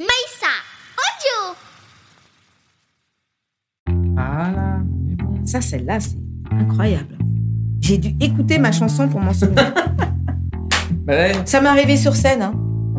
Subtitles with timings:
[0.00, 0.52] Maïssa,
[0.98, 1.56] audio
[4.14, 4.78] Voilà.
[5.44, 6.16] Ça, celle-là, c'est
[6.50, 7.18] incroyable.
[7.80, 9.72] J'ai dû écouter ma chanson pour m'en souvenir.
[11.04, 11.32] Bah, ouais.
[11.46, 12.42] ça m'est arrivé sur scène.
[12.42, 12.52] Hein.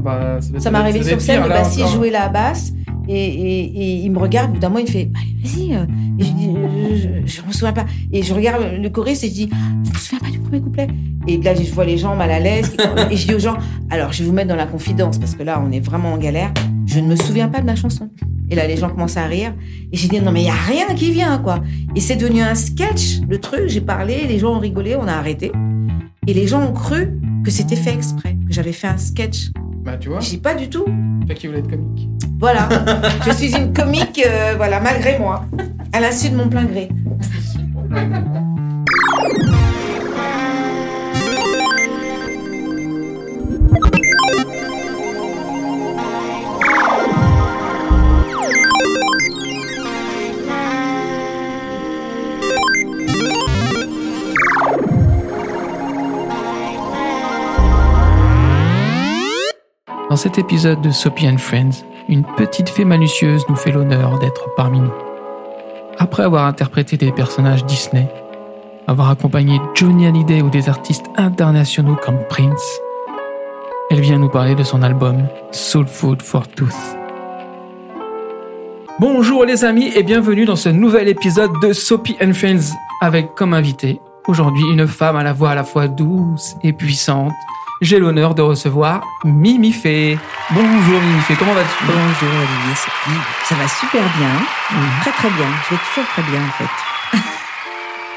[0.03, 1.41] Bah, ça, Ça m'est arrivé sur scène.
[1.43, 2.73] Le bassiste jouait la basse
[3.07, 4.49] et, et- et il me regarde.
[4.49, 5.73] Au bout d'un moment, il fait Allez, Vas-y.
[5.73, 5.85] euh.
[6.19, 6.53] Et je dis
[6.97, 7.85] Je, je me souviens pas.
[8.11, 9.49] Et je regarde le choriste et je dis
[9.85, 10.87] Je me souviens pas du premier couplet.
[11.29, 12.75] Et là, je vois les gens mal à l'aise.
[13.09, 13.55] Et je dis aux gens
[13.89, 16.17] Alors, je vais vous mettre dans la confidence parce que là, on est vraiment en
[16.17, 16.51] galère.
[16.93, 18.11] Je ne me souviens pas de ma chanson.
[18.51, 19.55] Et là, les gens commencent à rire.
[19.91, 21.59] Et j'ai dit Non, mais il y a rien qui vient, quoi.
[21.95, 23.63] Et c'est devenu un sketch, le truc.
[23.65, 25.51] J'ai parlé, les gens ont rigolé, on a arrêté.
[26.27, 29.47] Et les gens ont cru que c'était fait exprès, que j'avais fait un sketch.
[29.83, 30.85] Bah, tu vois, Je dis pas du tout.
[31.25, 32.07] toi qui voulais être comique.
[32.39, 32.69] Voilà,
[33.25, 35.45] je suis une comique, euh, voilà, malgré moi,
[35.93, 36.89] à l'insu de mon plein gré.
[60.13, 64.47] Dans cet épisode de Soapy and Friends, une petite fée malicieuse nous fait l'honneur d'être
[64.55, 64.93] parmi nous.
[65.97, 68.07] Après avoir interprété des personnages Disney,
[68.85, 72.79] avoir accompagné Johnny Hallyday ou des artistes internationaux comme Prince,
[73.89, 76.69] elle vient nous parler de son album Soul Food for Tooth.
[78.99, 83.55] Bonjour les amis et bienvenue dans ce nouvel épisode de Soapy and Friends avec comme
[83.55, 87.33] invité aujourd'hui une femme à la voix à la fois douce et puissante.
[87.83, 90.17] J'ai l'honneur de recevoir Mimi Fée.
[90.51, 91.83] Bonjour Mimi Fée, comment vas-tu?
[91.85, 92.75] Bonjour Olivier,
[93.43, 94.29] ça va super bien,
[95.01, 97.19] très très bien, je vais toujours très bien en fait.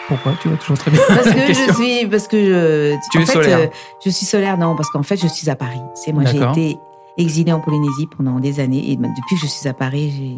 [0.07, 0.35] Pourquoi?
[0.41, 1.01] Tu vas toujours très bien?
[1.09, 3.59] Parce que je suis, parce que je, Tu en es fait, solaire.
[3.59, 3.67] euh,
[4.05, 5.81] je suis solaire, non, parce qu'en fait je suis à Paris.
[5.95, 6.79] C'est moi, j'ai été
[7.19, 10.37] exilée en Polynésie pendant des années et ben, depuis que je suis à Paris, j'ai,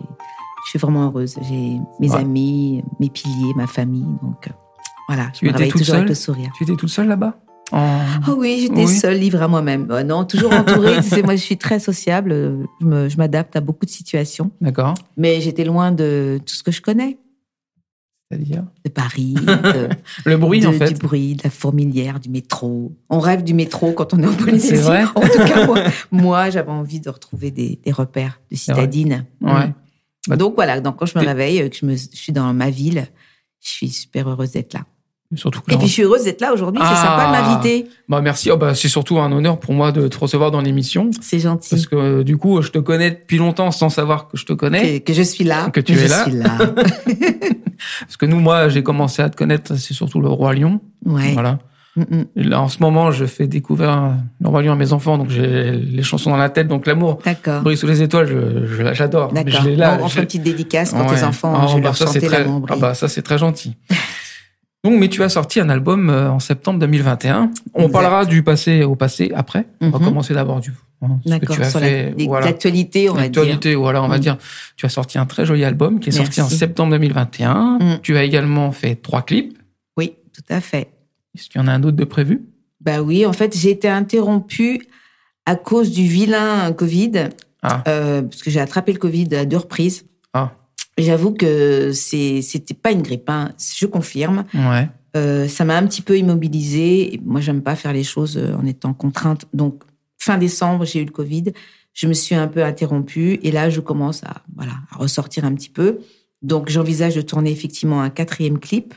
[0.65, 1.39] je suis vraiment heureuse.
[1.43, 2.17] J'ai mes Ouais.
[2.21, 4.53] amis, mes piliers, ma famille, donc euh,
[5.07, 6.51] voilà, je Tu me étais réveille toute toujours avec seule le sourire.
[6.57, 7.35] Tu étais toute seule là-bas?
[7.73, 8.05] Ah
[8.37, 8.89] oui, j'étais Oui.
[8.97, 9.89] seule, livrée à moi-même.
[9.91, 10.97] Euh, non, toujours entourée.
[10.97, 12.67] tu sais, moi, je suis très sociable.
[12.81, 14.51] Je m'adapte à beaucoup de situations.
[14.61, 14.95] D'accord.
[15.17, 17.19] Mais j'étais loin de tout ce que je connais.
[18.31, 18.65] C'est-à-dire?
[18.85, 19.89] De Paris, de,
[20.27, 20.93] Le bruit de- en fait.
[20.93, 22.93] du bruit, de la fourmilière, du métro.
[23.09, 24.69] On rêve du métro quand on est en Polynésie.
[24.69, 25.79] C'est vrai En tout cas, moi,
[26.11, 29.25] moi, j'avais envie de retrouver des, des repères de citadine.
[29.41, 29.73] Ouais.
[30.27, 32.53] Bah, Donc voilà, donc quand je me réveille, euh, que je, me, je suis dans
[32.53, 33.07] ma ville,
[33.63, 34.81] je suis super heureuse d'être là.
[35.35, 36.81] Surtout que Et puis je suis heureuse d'être là aujourd'hui.
[36.83, 37.05] C'est Ah.
[37.05, 37.87] sympa de m'inviter.
[38.09, 38.51] bah, merci.
[38.51, 41.11] Oh, bah, c'est surtout un honneur pour moi de te recevoir dans l'émission.
[41.21, 41.69] C'est gentil.
[41.71, 44.55] Parce que euh, du coup, je te connais depuis longtemps sans savoir que je te
[44.55, 45.01] connais.
[45.01, 45.69] que, que je suis là.
[45.69, 46.23] Que tu je es là.
[46.25, 46.57] suis là.
[48.01, 50.81] Parce que nous, moi, j'ai commencé à te connaître, c'est surtout le Roi Lion.
[51.05, 51.33] Ouais.
[51.35, 51.59] Voilà.
[51.97, 52.25] Mm, mm.
[52.37, 55.73] Là, en ce moment, je fais découvrir le Roi Lion à mes enfants, donc j'ai
[55.73, 57.63] les chansons dans la tête, donc l'amour D'accord.
[57.63, 59.33] brille sous les étoiles, je, je- j'adore.
[59.33, 59.61] D'accord.
[59.63, 59.99] je l'ai là.
[60.01, 61.17] on, je- fait une petite dédicace pour Ouais.
[61.17, 61.53] tes enfants.
[61.55, 62.47] Ah, je bah, leur ça, c'est très...
[62.69, 63.77] ah bah, ça, c'est très gentil.
[64.85, 67.51] Donc, mais tu as sorti un album euh, en septembre 2021.
[67.75, 67.93] On Exact.
[67.93, 69.67] parlera du passé au passé après.
[69.81, 70.05] On va Mhm.
[70.05, 70.73] commencer d'abord du
[71.03, 71.57] hein, D'accord.
[71.57, 72.05] tu as Sur fait.
[72.05, 72.47] la- les- voilà.
[72.47, 73.43] l'actualité, on va dire.
[73.43, 74.37] L'actualité, voilà, on va dire.
[74.77, 77.79] Tu as sorti un très joli album qui est sorti en septembre 2021.
[77.81, 77.99] Mm.
[78.03, 79.59] Tu as également fait trois clips.
[79.97, 80.89] Oui, tout à fait.
[81.37, 82.43] Est-ce qu'il y en a un autre de prévu?
[82.81, 84.81] Bah oui, en fait, j'ai été interrompue
[85.45, 87.31] à cause du vilain Covid,
[87.63, 87.83] Ah.
[87.89, 90.05] euh, parce que j'ai attrapé le Covid à deux reprises.
[90.33, 90.53] Ah.
[90.99, 94.45] J'avoue que c'était pas une grippe, hein, je confirme.
[94.53, 94.89] Ouais.
[95.17, 97.21] Euh, ça m'a un petit peu immobilisée.
[97.25, 99.47] Moi, j'aime pas faire les choses euh, en étant contrainte.
[99.55, 99.85] Donc,
[100.19, 101.53] fin décembre, j'ai eu le Covid.
[101.95, 103.39] Je me suis un peu interrompue.
[103.43, 106.01] Et là, je commence à, voilà, à ressortir un petit peu.
[106.43, 108.95] Donc, j'envisage de tourner effectivement un quatrième clip,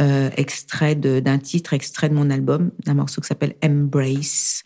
[0.00, 4.64] euh, extrait d'un titre, extrait de mon album, d'un morceau qui s'appelle Embrace.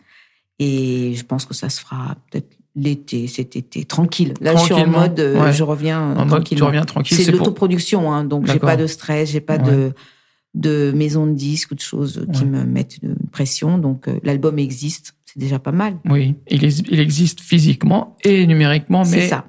[0.59, 4.35] Et je pense que ça se fera peut-être l'été, cet été, tranquille.
[4.41, 5.53] Là, je suis en mode, euh, ouais.
[5.53, 7.17] je reviens euh, En mode, tu reviens tranquille.
[7.17, 9.71] C'est de pour- l'autoproduction, hein, donc j'ai pas de stress, j'ai pas Ouais.
[9.71, 9.93] de
[10.57, 12.47] de maison de disques ou de choses qui Ouais.
[12.49, 13.77] me mettent une pression.
[13.77, 15.97] Donc euh, l'album existe, c'est déjà pas mal.
[16.09, 19.47] Oui, il, est- il existe physiquement et numériquement, C'est mais ça.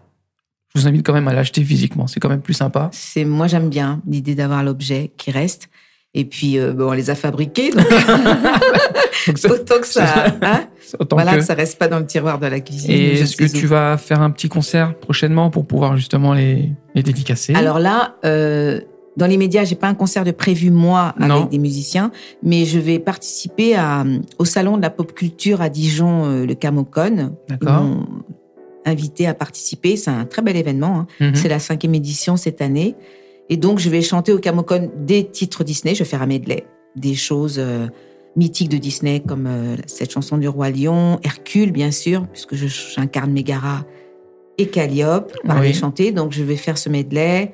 [0.74, 2.08] je vous invite quand même à l'acheter physiquement.
[2.08, 2.90] C'est quand même plus sympa.
[2.92, 5.70] C'est moi j'aime bien l'idée d'avoir l'objet qui reste.
[6.18, 7.86] Et puis euh, bon, on les a fabriqués, donc
[9.50, 10.64] autant que ça, hein,
[11.00, 12.90] autant voilà que- que ça reste pas dans le tiroir de la cuisine.
[12.92, 17.04] Et est-ce que tu vas faire un petit concert prochainement pour pouvoir justement les, les
[17.04, 17.54] dédicacer?
[17.54, 18.80] Alors là, euh,
[19.18, 21.46] dans les médias, j'ai pas un concert de prévu moi avec Non.
[21.46, 22.12] des musiciens,
[22.44, 24.06] mais je vais participer à,
[24.40, 27.36] au salon de la pop culture à Dijon, euh, le Camocon.
[27.50, 27.84] D'accord.
[28.88, 29.98] invité à participer.
[29.98, 31.00] C'est un très bel événement.
[31.00, 31.08] hein.
[31.30, 31.36] Mhm.
[31.36, 32.96] C'est la cinquième édition cette année.
[33.50, 35.94] Et donc, je vais chanter au Camocon des titres Disney.
[35.96, 36.66] Je vais faire un medley.
[36.96, 37.88] Des choses euh,
[38.36, 43.32] mythiques de Disney, comme euh, cette chanson du Roi Lion, Hercule, bien sûr, puisque j'incarne
[43.32, 43.84] Megara
[44.58, 45.74] et Calliope, parler Oui.
[45.76, 46.12] chanter.
[46.12, 47.54] Donc je vais faire ce medley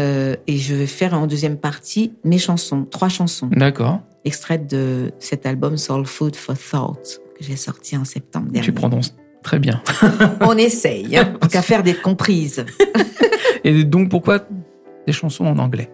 [0.00, 4.00] euh, et je vais faire en deuxième partie mes chansons, trois chansons, D'accord.
[4.24, 8.64] extraites de cet album Soul Food for Thought que j'ai sorti en septembre dernier.
[8.66, 9.14] Tu prononces
[9.44, 9.82] très bien.
[10.40, 12.64] On essaye, hein, qu'à faire des comprises.
[13.64, 14.46] Et donc, pourquoi
[15.06, 15.90] des chansons en anglais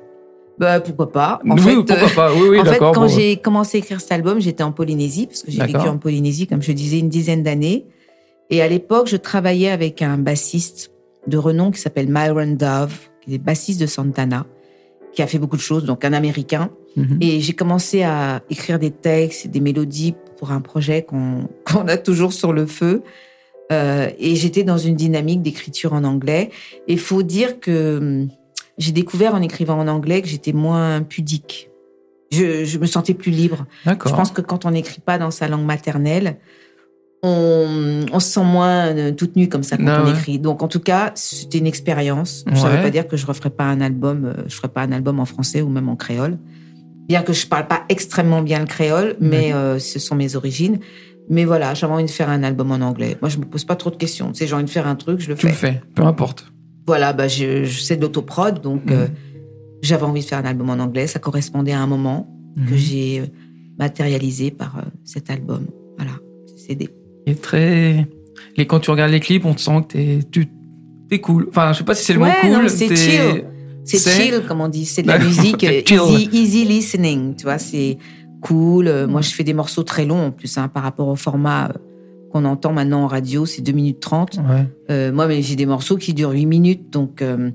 [0.58, 3.08] Bah, pourquoi pas En Oui, fait, pourquoi euh, pas Oui, oui, en fait, quand bon.
[3.08, 6.46] j'ai commencé à écrire cet album, j'étais en Polynésie, parce que j'ai vécu en Polynésie,
[6.46, 7.86] comme je disais, une dizaine d'années.
[8.50, 10.90] Et à l'époque, je travaillais avec un bassiste
[11.26, 14.46] de renom qui s'appelle Myron Dove, qui est bassiste de Santana,
[15.12, 16.70] qui a fait beaucoup de choses, donc un Américain.
[16.96, 17.18] Mhm.
[17.20, 21.48] Et j'ai commencé à écrire des textes et des mélodies pour un projet qu'on
[21.88, 23.02] a toujours sur le feu.
[23.70, 26.50] Euh, et j'étais dans une dynamique d'écriture en anglais.
[26.86, 28.28] Et il faut dire que hum,
[28.78, 31.70] j'ai découvert en écrivant en anglais que j'étais moins pudique.
[32.30, 33.66] Je, je me sentais plus libre.
[33.86, 36.36] Je pense que quand on n'écrit pas dans sa langue maternelle,
[37.22, 40.10] on, on se sent moins euh, toute nue comme ça quand on ouais.
[40.12, 40.38] écrit.
[40.38, 42.44] Donc en tout cas, c'était une expérience.
[42.46, 42.76] Ça ne Ouais.
[42.76, 45.18] veut pas dire que je referai pas un album, euh, je ferai pas un album
[45.18, 46.38] en français ou même en créole.
[47.08, 50.78] Bien que je parle pas extrêmement bien le créole, mais euh, ce sont mes origines.
[51.30, 53.16] Mais voilà, j'avais envie de faire un album en anglais.
[53.20, 54.28] Moi, je me pose pas trop de questions.
[54.32, 55.48] Tu sais, j'ai envie de faire un truc, je le Tu fais.
[55.48, 56.52] le fais, peu importe.
[56.88, 58.92] Voilà, bah, je, je sais de l'autoprod, donc Mhm.
[58.96, 59.06] euh,
[59.82, 61.06] j'avais envie de faire un album en anglais.
[61.06, 62.76] Ça correspondait à un moment que Mhm.
[62.76, 63.26] j'ai euh,
[63.78, 65.66] matérialisé par euh, cet album.
[65.96, 66.12] Voilà,
[66.56, 66.88] CD.
[67.26, 68.06] Est très.
[68.56, 70.46] Et quand tu regardes les clips, on te sent que t'es, tu,
[71.10, 71.46] t'es cool.
[71.50, 72.70] Enfin, je sais pas si c'est le Ouais, mot cool.
[72.70, 73.44] c'est chill.
[73.84, 74.86] C'est C'est- chill, comme on dit.
[74.86, 77.36] C'est de la musique easy, easy listening.
[77.36, 77.98] Tu vois, c'est
[78.40, 79.06] cool.
[79.08, 81.70] Moi, je fais des morceaux très longs en plus hein, par rapport au format
[82.38, 83.46] qu'on entend maintenant en radio.
[83.46, 84.36] C'est 2 minutes 30.
[84.38, 84.42] Ouais.
[84.90, 87.50] Euh, moi, j'ai des morceaux qui durent 8 minutes, donc euh,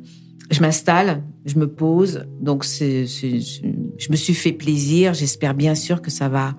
[0.52, 2.26] je m'installe, je me pose.
[2.42, 5.14] Donc, c'est- je me suis fait plaisir.
[5.14, 6.56] J'espère bien sûr que ça va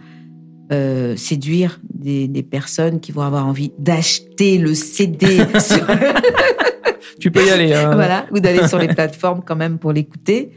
[0.73, 5.27] euh, séduire des, des personnes qui vont avoir envie d'acheter le CD.
[5.61, 5.87] sur-
[7.21, 7.73] Tu peux y aller.
[7.73, 7.95] hein.
[7.95, 10.51] voilà, ou d'aller sur les plateformes quand même pour l'écouter.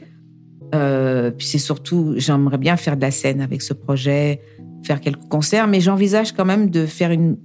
[0.75, 4.42] Euh, puis c'est surtout, j'aimerais bien faire de la scène avec ce projet,
[4.84, 7.38] faire quelques concerts, mais j'envisage quand même de faire une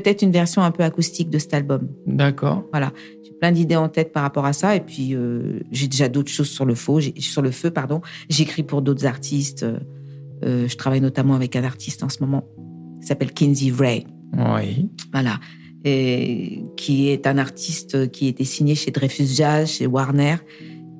[0.00, 1.88] peut-être une version un peu acoustique de cet album.
[2.06, 2.64] D'accord.
[3.24, 4.76] J'ai plein d'idées en tête par rapport à ça.
[4.76, 7.00] Et puis, euh, j'ai déjà d'autres choses sur le feu.
[7.00, 8.00] J'ai- Sur le feu, pardon.
[8.28, 9.62] J'écris pour d'autres artistes.
[9.62, 9.78] Euh,
[10.44, 12.44] euh, je travaille notamment avec un artiste en ce moment
[13.00, 14.06] qui s'appelle Kinsey Ray.
[14.36, 14.88] Oui.
[15.12, 15.38] Voilà.
[15.84, 20.36] Et qui est un artiste qui était signé chez Dreyfus Jazz, chez Warner.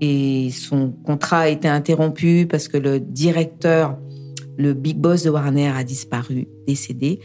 [0.00, 3.98] Et son contrat a été interrompu parce que le directeur,
[4.58, 7.20] le big boss de Warner a disparu, décédé.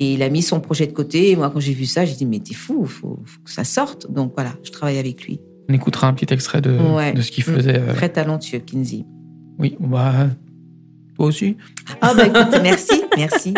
[0.00, 1.30] Et il a mis son projet de côté.
[1.30, 3.64] Et moi, quand j'ai vu ça, j'ai dit, mais t'es fou, faut, faut que ça
[3.64, 4.10] sorte.
[4.12, 5.40] Donc voilà, je travaille avec lui.
[5.68, 7.12] On écoutera un petit extrait de, Ouais.
[7.12, 7.54] de ce qu'il Mm.
[7.56, 7.78] faisait.
[7.78, 9.04] euh, Très talentueux, Kinsey.
[9.58, 10.28] Oui, bah.
[11.16, 11.56] Toi aussi.
[12.02, 13.54] Ah bah écoute, merci, merci.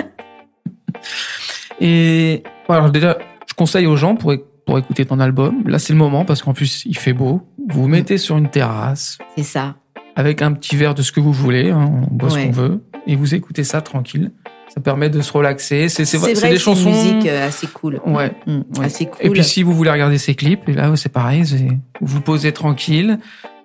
[1.81, 4.33] Et voilà, alors déjà, je conseille aux gens pour,
[4.67, 5.63] pour écouter ton album.
[5.67, 7.43] Là, c'est le moment parce qu'en plus, il fait beau.
[7.69, 9.77] Vous vous mettez sur une terrasse C'est ça.
[10.17, 11.71] avec un petit verre de ce que vous voulez.
[11.71, 12.81] hein, on boit ce qu'on veut.
[13.09, 14.31] Et vous écoutez ça tranquille.
[14.73, 15.89] Ça permet de se relaxer.
[15.89, 16.91] C'est c'est- des que c'est une chansons.
[16.91, 18.01] musique euh, assez cool.
[18.07, 18.33] Ouais.
[18.47, 18.85] Mm, Ouais.
[18.85, 19.27] Assez cool.
[19.27, 22.53] Et puis si vous voulez regarder ces clips, et là c'est pareil, vous vous posez
[22.53, 23.19] tranquille,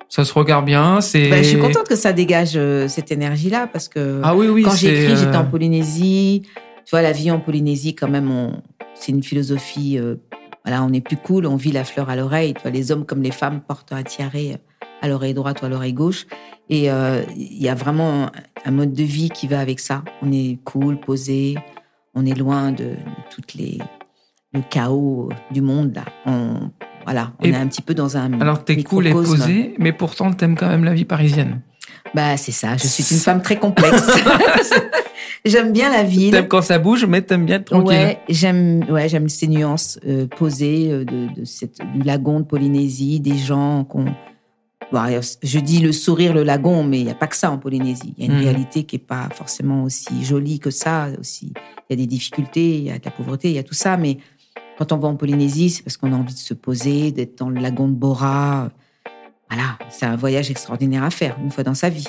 [0.08, 1.00] ça se regarde bien.
[1.02, 1.28] C'est.
[1.28, 4.62] Bah, je suis contente que ça dégage euh, cette énergie-là parce que Ah oui oui.
[4.62, 6.42] quand écrit, j'étais euh, en Polynésie.
[6.86, 8.62] Tu vois, la vie en Polynésie, quand même, on-
[8.94, 9.98] c'est une philosophie.
[9.98, 10.16] euh,
[10.66, 12.54] voilà, on est plus cool, on vit la fleur à l'oreille.
[12.54, 14.30] Tu vois, les hommes comme les femmes portent un tiare
[15.04, 16.26] à l'oreille droite ou à l'oreille gauche.
[16.70, 18.30] Et euh, il y a vraiment
[18.64, 20.02] un mode de vie qui va avec ça.
[20.22, 21.56] On est cool, posé.
[22.14, 22.96] On est loin de, de
[23.30, 23.78] toutes les
[24.54, 26.04] le chaos du monde là.
[26.26, 26.70] On,
[27.04, 29.92] voilà, on Et- est un petit peu dans un Alors t'es cool et posé, mais
[29.92, 31.60] pourtant t'aimes quand même la vie parisienne.
[32.14, 32.76] Bah, c'est ça.
[32.76, 34.06] Je suis une femme très complexe.
[35.44, 36.30] j'aime bien la ville.
[36.30, 37.88] T'aimes quand ça bouge, mais t'aimes bien être tranquille.
[37.88, 42.44] Ouais, j'aime, ouais, j'aime ces nuances euh, posées euh, de, de cette, du lagon de
[42.44, 44.06] Polynésie, des gens qu'on.
[45.42, 48.14] Je dis le sourire, le lagon, mais il n'y a pas que ça en Polynésie.
[48.16, 48.44] Il y a une Mhm.
[48.44, 51.08] réalité qui est pas forcément aussi jolie que ça.
[51.20, 53.62] Aussi, il y a des difficultés, il y a de la pauvreté, il y a
[53.62, 53.96] tout ça.
[53.96, 54.18] Mais
[54.78, 57.48] quand on va en Polynésie, c'est parce qu'on a envie de se poser, d'être dans
[57.50, 58.70] le lagon de Bora.
[59.50, 62.06] Voilà, c'est un voyage extraordinaire à faire une fois dans sa vie.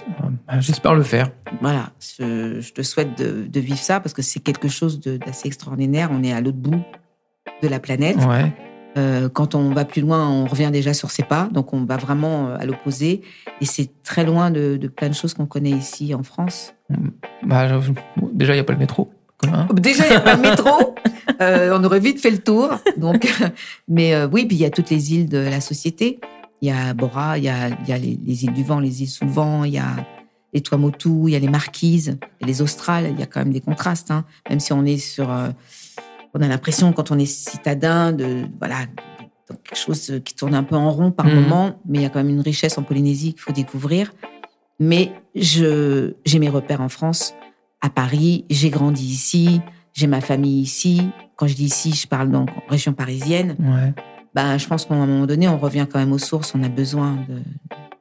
[0.48, 1.30] Bah, J'espère le faire.
[1.62, 5.48] Voilà, je, je te souhaite de, de vivre ça parce que c'est quelque chose d'assez
[5.48, 6.10] extraordinaire.
[6.12, 6.82] On est à l'autre bout
[7.62, 8.18] de la planète.
[8.18, 8.52] Ouais.
[8.98, 11.98] Euh, quand on va plus loin, on revient déjà sur ses pas, donc on va
[11.98, 13.22] vraiment euh, à l'opposé.
[13.62, 16.74] Et c'est très loin de, de plein de choses qu'on connaît ici en France.
[17.44, 17.68] Bah,
[18.34, 19.12] déjà il y a pas le métro.
[19.38, 19.68] commun.
[19.74, 20.96] Déjà, il n'y a pas de métro.
[21.42, 22.70] Euh, on aurait vite fait le tour.
[22.98, 23.28] Donc,
[23.88, 26.20] mais euh, oui, puis il y a toutes les îles de la société.
[26.62, 28.80] Il y a Bora, il y a, il y a les, les îles du vent,
[28.80, 29.88] les îles sous le vent, il y a
[30.54, 33.10] les Tuamotu, il y a les Marquises, les Australes.
[33.12, 34.24] Il y a quand même des contrastes, hein.
[34.50, 35.30] même si on est sur.
[36.36, 38.76] On a l'impression quand on est citadin de voilà
[39.50, 41.36] donc quelque chose qui tourne un peu en rond par Mhm.
[41.36, 44.12] moment, mais il y a quand même une richesse en Polynésie qu'il faut découvrir.
[44.80, 47.34] Mais je j'ai mes repères en France,
[47.82, 48.46] à Paris.
[48.50, 49.62] J'ai grandi ici,
[49.94, 51.02] j'ai ma famille ici.
[51.38, 53.56] Quand je dis ici, je parle donc en région parisienne.
[53.60, 53.94] Ouais.
[54.34, 56.54] Ben, je pense qu'à un moment donné, on revient quand même aux sources.
[56.56, 57.42] On a besoin de.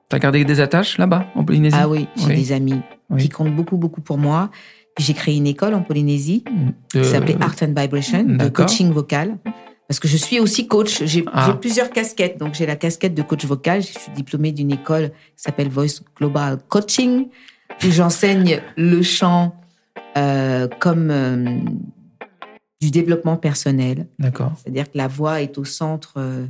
[0.08, 1.76] T'as gardé des attaches là-bas, en Polynésie?
[1.78, 2.34] Ah oui, j'ai Oui.
[2.36, 3.22] des amis Oui.
[3.22, 4.50] qui comptent beaucoup, beaucoup pour moi.
[4.98, 6.44] J'ai créé une école en Polynésie
[6.94, 9.38] De- qui s'appelait Art and Vibration, de Euh, coaching vocal.
[9.88, 11.02] Parce que je suis aussi coach.
[11.04, 11.46] J'ai Ah.
[11.50, 12.38] j'ai plusieurs casquettes.
[12.38, 13.82] Donc, j'ai la casquette de coach vocal.
[13.82, 17.26] Je suis diplômée d'une école qui s'appelle Voice Global Coaching,
[17.84, 19.54] où j'enseigne le chant
[20.16, 21.58] euh, comme euh,
[22.80, 24.06] du développement personnel.
[24.18, 24.52] D'accord.
[24.62, 26.46] C'est-à-dire que la voix est au centre, euh,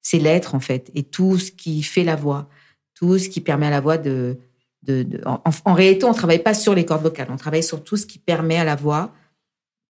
[0.00, 2.48] c'est l'être en fait, et tout ce qui fait la voix,
[2.94, 4.38] tout ce qui permet à la voix de...
[4.86, 7.62] de, de- en, en réalité, on ne travaille pas sur les cordes vocales, on travaille
[7.62, 9.12] sur tout ce qui permet à la voix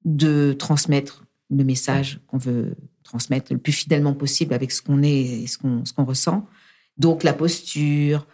[0.04, 5.20] de transmettre le message qu'on veut transmettre le plus fidèlement possible avec ce qu'on est
[5.42, 6.46] et ce qu'on ressent.
[6.96, 8.26] Donc la posture,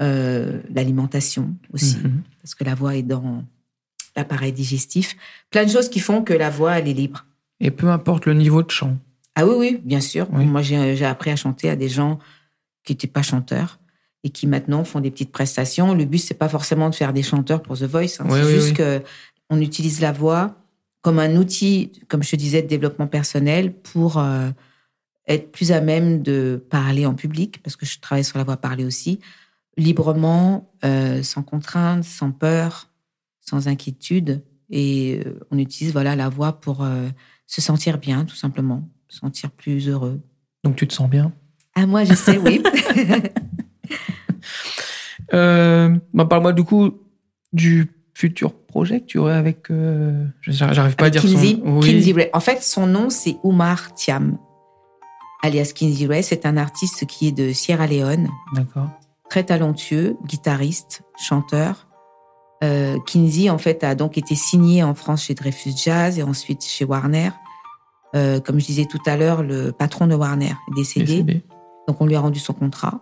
[0.00, 2.22] euh, l'alimentation aussi, Mhm.
[2.42, 3.42] parce que la voix est dans
[4.16, 5.16] l'appareil digestif.
[5.50, 7.24] Plein de choses qui font que la voix, elle est libre.
[7.60, 8.96] Et peu importe le niveau de chant.
[9.34, 10.26] Ah oui, oui, bien sûr.
[10.32, 10.44] Oui.
[10.44, 12.18] Moi, j'ai j'ai appris à chanter à des gens
[12.84, 13.78] qui n'étaient pas chanteurs
[14.24, 15.94] et qui maintenant font des petites prestations.
[15.94, 18.20] Le but, c'est pas forcément de faire des chanteurs pour The Voice.
[18.20, 18.26] hein.
[18.28, 18.74] Oui, c'est oui, juste oui.
[18.74, 19.02] que
[19.50, 20.56] on utilise la voix
[21.00, 24.50] comme un outil, comme je te disais, de développement personnel pour euh,
[25.26, 28.56] être plus à même de parler en public, parce que je travaille sur la voix
[28.56, 29.20] parlée aussi,
[29.76, 32.88] librement, euh, sans contrainte, sans peur,
[33.40, 34.42] sans inquiétude.
[34.70, 37.08] Et euh, on utilise voilà la voix pour euh,
[37.46, 40.20] se sentir bien, tout simplement, se sentir plus heureux.
[40.64, 41.32] Donc tu te sens bien?
[41.74, 42.60] Ah, moi, je sais, oui.
[45.34, 46.92] euh, bah, Parle-moi du coup
[47.52, 49.70] du futur projet que tu aurais avec...
[49.70, 51.78] euh, J'arrive pas à dire Kinsey, son...
[51.78, 51.86] Oui.
[51.92, 52.30] Kinsey Ray.
[52.32, 54.38] En fait, son nom, c'est Oumar Thiam,
[55.42, 56.22] alias Kinsey Ray.
[56.22, 58.88] C'est un artiste qui est de Sierra Leone, D'accord.
[59.30, 61.86] très talentueux, guitariste, chanteur.
[62.64, 66.64] Euh, Kinsey, en fait, a donc été signé en France chez Dreyfus Jazz et ensuite
[66.64, 67.30] chez Warner.
[68.16, 71.22] Euh, comme je disais tout à l'heure, le patron de Warner est décédé.
[71.22, 71.42] Décédé.
[71.86, 73.00] Donc on lui a rendu son contrat.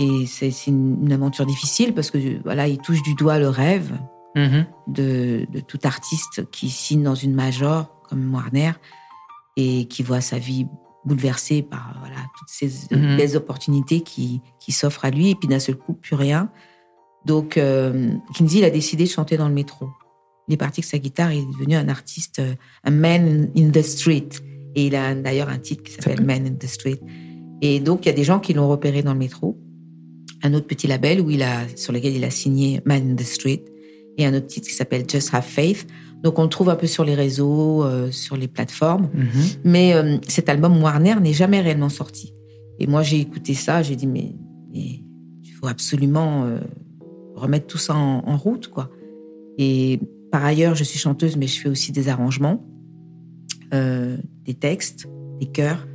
[0.00, 3.92] Et c'est une, aventure difficile parce que voilà, il touche du doigt le rêve
[4.36, 4.64] Mhm.
[4.86, 8.72] de, de tout artiste qui signe dans une major comme Warner
[9.56, 10.66] et qui voit sa vie
[11.04, 13.16] bouleversée par voilà toutes ces Mhm.
[13.16, 16.48] belles opportunités qui, qui s'offrent à lui et puis d'un seul coup plus rien.
[17.26, 19.88] Donc euh, Kinsey il a décidé de chanter dans le métro.
[20.48, 22.54] Il est parti avec sa guitare et il est devenu un artiste, euh,
[22.84, 24.28] un man in the street.
[24.76, 27.00] Et il a d'ailleurs un titre qui s'appelle Man in the Street.
[27.60, 29.49] Et donc il y a des gens qui l'ont repéré dans le métro.
[30.42, 33.22] Un autre petit label où il a, sur lequel il a signé Man in the
[33.22, 33.64] Street
[34.16, 35.86] et un autre titre qui s'appelle Just Have Faith.
[36.22, 39.08] Donc on le trouve un peu sur les réseaux, euh, sur les plateformes.
[39.14, 39.28] Mhm.
[39.64, 42.34] Mais euh, cet album Warner n'est jamais réellement sorti.
[42.78, 44.34] Et moi j'ai écouté ça, j'ai dit mais
[44.72, 46.58] il faut absolument euh,
[47.34, 48.90] remettre tout ça en, en route quoi.
[49.58, 52.64] Et par ailleurs je suis chanteuse mais je fais aussi des arrangements,
[53.74, 55.86] euh, des textes, des chœurs.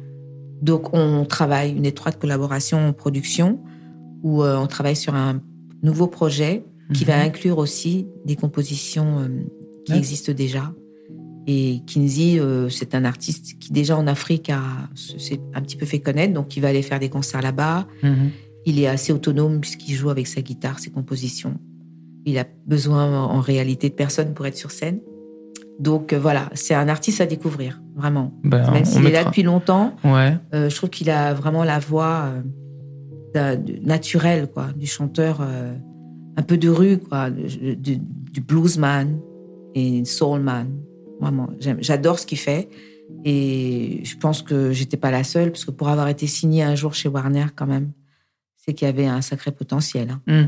[0.62, 3.60] Donc on travaille une étroite collaboration en production
[4.26, 5.40] où euh, on travaille sur un
[5.84, 7.28] nouveau projet qui va Mhm.
[7.28, 9.28] inclure aussi des compositions euh,
[9.86, 9.98] qui Ouais.
[10.00, 10.74] existent déjà.
[11.48, 14.62] Et Kinsey, euh, c'est un artiste qui déjà en Afrique a
[14.96, 17.88] s'est un petit peu fait connaître, donc il va aller faire des concerts là-bas.
[18.02, 18.32] Mhm.
[18.66, 21.56] Il est assez autonome puisqu'il joue avec sa guitare, ses compositions.
[22.26, 25.00] Il a besoin en réalité de personne pour être sur scène.
[25.80, 28.34] Donc euh, voilà, c'est un artiste à découvrir, vraiment.
[28.44, 30.34] Ben, Même s'il est là depuis longtemps, Ouais.
[30.56, 32.42] euh, je trouve qu'il a vraiment la voix euh,
[33.36, 35.74] naturelle, quoi, du chanteur euh,
[36.38, 39.20] un peu de rue, quoi, du bluesman
[39.74, 40.68] et soulman.
[41.20, 42.70] Vraiment, j'adore ce qu'il fait.
[43.24, 46.76] Et je pense que j'étais pas la seule, parce que pour avoir été signée un
[46.76, 47.92] jour chez Warner, quand même,
[48.56, 50.10] c'est qu'il y avait un sacré potentiel.
[50.10, 50.22] hein.
[50.28, 50.48] Mhm.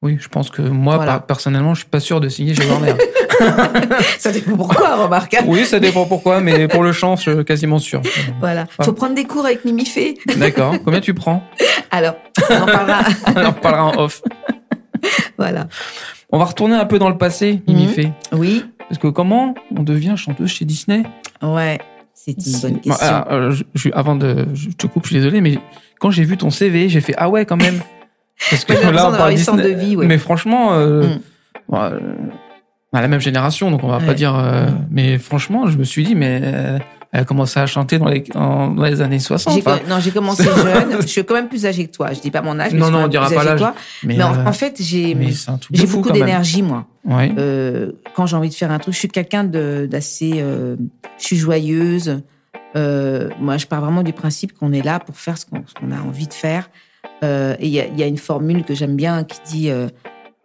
[0.00, 1.12] Oui, je pense que moi, Voilà.
[1.14, 2.94] par- personnellement, je suis pas sûr de signer chez Warner.
[4.18, 5.36] Ça dépend pourquoi, remarque.
[5.46, 8.00] oui, ça dépend pourquoi, mais pour le chant, je suis quasiment sûr.
[8.40, 8.66] Voilà.
[8.82, 10.18] Faut prendre des cours avec Mimi Fé.
[10.36, 10.74] D'accord.
[10.84, 11.42] Combien tu prends
[11.92, 12.14] Alors,
[12.50, 13.00] on en parlera.
[13.36, 14.22] On en reparlera en off.
[15.36, 15.66] voilà.
[16.30, 17.92] On va retourner un peu dans le passé, Mimi Mhm.
[17.92, 18.12] Fé.
[18.32, 18.64] Oui.
[18.88, 21.04] Parce que comment on devient chanteuse chez Disney?
[21.42, 21.78] Ouais.
[22.14, 23.24] C'est une bonne question.
[23.50, 25.58] Je- je- avant de, je te coupe, je suis désolé, mais
[26.00, 27.80] quand j'ai vu ton CV, j'ai fait ah ouais quand même.
[28.50, 29.74] Parce que Ouais, l'impression on parle eu 100 Disney.
[29.74, 30.06] de vie, ouais.
[30.06, 31.18] Mais franchement, euh, Mm.
[31.68, 31.98] bon, euh,
[32.92, 34.34] à la même génération, donc on va pas dire.
[34.38, 36.78] euh, mais franchement, je me suis dit, mais euh,
[37.12, 39.54] elle a commencé à chanter dans les, en- dans les années 60.
[39.54, 41.00] J'ai enfin, co- non, j'ai commencé jeune.
[41.02, 42.12] Je suis quand même plus âgée que toi.
[42.12, 43.60] Je dis pas mon âge, mais Non, je suis non, on dira pas l'âge.
[44.04, 45.14] mais, Mais en, en fait, j'ai
[45.86, 46.86] fou beaucoup d'énergie, moi.
[47.04, 47.32] Ouais.
[48.14, 50.38] Quand j'ai envie de faire un truc, je suis quelqu'un d'assez.
[50.38, 50.76] je
[51.24, 52.22] suis joyeuse.
[52.74, 55.90] Moi, je pars vraiment du principe qu'on est là pour faire ce qu'on ce qu'on
[55.90, 56.70] a envie de faire.
[57.24, 59.70] Euh, et il y, a- il y a une formule que j'aime bien qui dit
[59.70, 59.88] euh,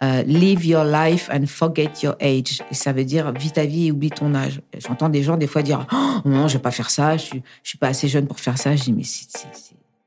[0.03, 2.61] euh, Live your life and forget your age.
[2.71, 4.61] Et ça veut dire vis ta vie et oublie ton âge.
[4.79, 7.43] J'entends des gens des fois dire oh, non, je vais pas faire ça, je suis,
[7.63, 8.75] je suis pas assez jeune pour faire ça.
[8.75, 9.27] Je dis mais c'est,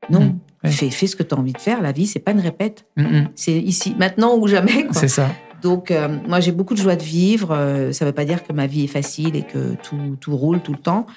[0.09, 0.71] non, Mm, ouais.
[0.71, 1.81] fais, fais ce que tu as envie de faire.
[1.81, 2.85] La vie, c'est pas une répète.
[2.95, 3.29] Mm, mm.
[3.35, 4.83] C'est ici, maintenant ou jamais.
[4.85, 4.93] quoi.
[4.93, 5.29] C'est ça.
[5.61, 5.91] Donc,
[6.27, 7.47] moi, j'ai beaucoup de joie de vivre.
[7.91, 10.61] Ça ne veut pas dire que ma vie est facile et que tout, tout roule
[10.61, 11.07] tout le temps.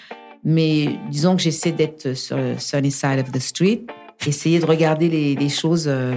[0.45, 3.83] Mais disons que j'essaie d'être sur le sunny side of the street,
[4.29, 6.15] essayer de regarder les, les choses euh,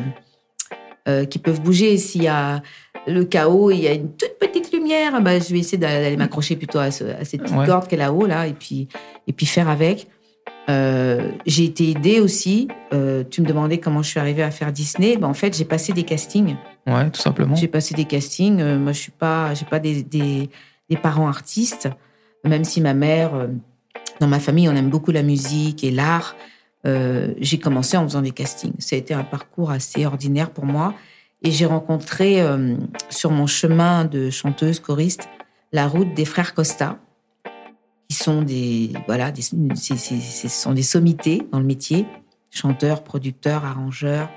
[1.08, 1.98] euh, qui peuvent bouger.
[1.98, 2.62] S'il y a
[3.08, 6.56] le chaos il y a une toute petite lumière, bah, je vais essayer d'aller m'accrocher
[6.56, 7.66] plutôt à, ce- à cette petite Ouais.
[7.66, 8.88] corde qui est là-haut, là, et puis,
[9.28, 10.08] et puis faire avec.
[10.70, 12.70] Euh, j'ai été aidée aussi.
[12.92, 15.18] Tu me demandais comment je suis arrivée à faire Disney.
[15.18, 16.56] Ben, en fait, j'ai passé des castings.
[16.88, 17.56] Ouais, tout simplement.
[17.56, 18.64] J'ai passé des castings.
[18.78, 20.50] Moi, je suis pas, j'ai pas des, des,
[20.90, 21.90] des parents artistes,
[22.46, 23.50] même si ma mère,
[24.22, 26.36] dans ma famille, on aime beaucoup la musique et l'art.
[26.86, 28.74] Euh, j'ai commencé en faisant des castings.
[28.80, 30.94] Ça a été un parcours assez ordinaire pour moi.
[31.42, 32.76] Et j'ai rencontré euh,
[33.10, 35.28] sur mon chemin de chanteuse choriste
[35.74, 37.00] la route des frères Costa,
[38.08, 42.06] qui sont des voilà, des, ce sont des sommités dans le métier,
[42.52, 44.30] chanteurs, producteurs, arrangeurs,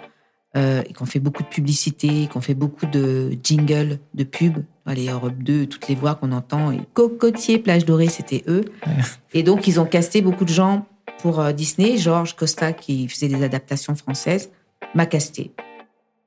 [0.57, 4.65] euh, et qu'on fait beaucoup de publicité, qu'on fait beaucoup de jingles, de pubs.
[4.87, 6.71] Les Europe 2, toutes les voix qu'on entend.
[6.71, 8.65] Et Cocotier, Plage Dorée, c'était eux.
[8.87, 8.93] Ouais.
[9.35, 10.87] Et donc, ils ont casté beaucoup de gens
[11.21, 11.97] pour euh, Disney.
[11.97, 14.51] Georges Costa, qui faisait des adaptations françaises,
[14.95, 15.53] m'a casté.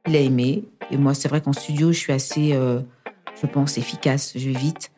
[0.07, 0.63] Il a aimé.
[0.91, 2.81] Et moi, c'est vrai qu'en studio, je suis assez, euh,
[3.41, 4.33] je pense, efficace.
[4.35, 4.91] Je vais vite.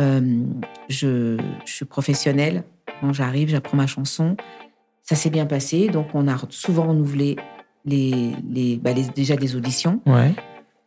[0.00, 0.42] Euh,
[0.88, 2.64] je, je suis professionnelle.
[3.00, 4.36] Quand j'arrive, j'apprends ma chanson.
[5.02, 5.88] Ça s'est bien passé.
[5.88, 7.36] Donc, on a souvent renouvelé
[7.84, 10.00] les, les, bah, les- déjà des auditions.
[10.06, 10.34] Ouais.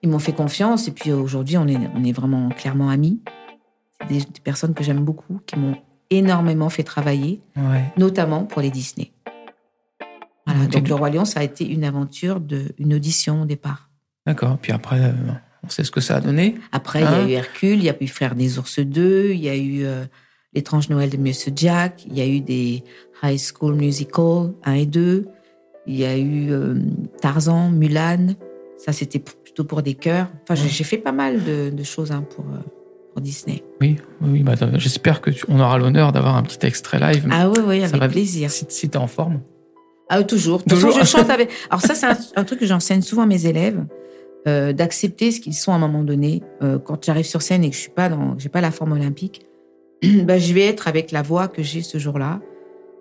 [0.02, 3.22] Ils m'ont fait confiance et puis aujourd'hui, on est, on est vraiment clairement amis.
[4.10, 5.76] Des personnes que j'aime beaucoup, qui m'ont
[6.10, 7.84] énormément fait travailler, Ouais.
[7.98, 9.12] notamment pour les Disney.
[10.46, 13.90] Voilà, donc Le Roi Lion, ça a été une aventure, de, une audition au départ.
[14.26, 14.58] D'accord.
[14.60, 15.12] Puis après, euh,
[15.64, 16.56] on sait ce que ça a donné.
[16.72, 19.32] Après, il Hein y a eu Hercule, il y a eu Frères des Ours 2,
[19.32, 20.06] il y a eu euh,
[20.54, 22.84] L'étrange Noël de Monsieur Jack, il y a eu des
[23.22, 25.28] High School Musical 1 et 2,
[25.86, 26.76] il y a eu euh,
[27.22, 28.30] Tarzan, Mulan,
[28.78, 30.28] ça c'était plutôt pour des chœurs.
[30.44, 32.46] Enfin, j'ai- j'ai fait pas mal de, de choses hein, pour,
[33.14, 33.64] pour Disney.
[33.82, 37.28] Oui, oui, bah, j'espère que tu- on aura l'honneur d'avoir un petit extrait live.
[37.32, 38.52] Ah oui, oui, Ça avec va- plaisir.
[38.52, 39.42] Si, si t'es en forme.
[40.10, 40.60] Ah, toujours.
[40.60, 40.92] De Toujours.
[40.94, 41.50] façon, je chante avec.
[41.70, 43.86] Alors, ça, c'est un, un truc que j'enseigne souvent à mes élèves,
[44.48, 46.42] euh, d'accepter ce qu'ils sont à un moment donné.
[46.64, 48.94] Euh, quand j'arrive sur scène et que je suis pas dans, j'ai pas la forme
[48.94, 49.46] olympique,
[50.24, 52.40] bah, je vais être avec la voix que j'ai ce jour-là.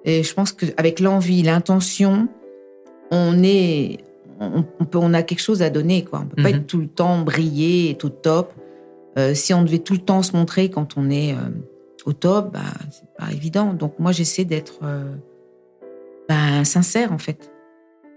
[0.04, 2.28] Et je pense qu'avec l'envie, l'intention,
[3.10, 3.98] on est,
[4.40, 6.20] on, on peut, on a quelque chose à donner, quoi.
[6.24, 6.56] On peut pas Mhm.
[6.56, 8.52] être tout le temps briller et tout top.
[9.18, 11.50] Euh, si on devait tout le temps se montrer quand on est euh,
[12.04, 13.74] au top, bah, c'est pas évident.
[13.74, 15.12] Donc, moi, j'essaie d'être, euh,
[16.28, 17.52] bah, sincère, en fait.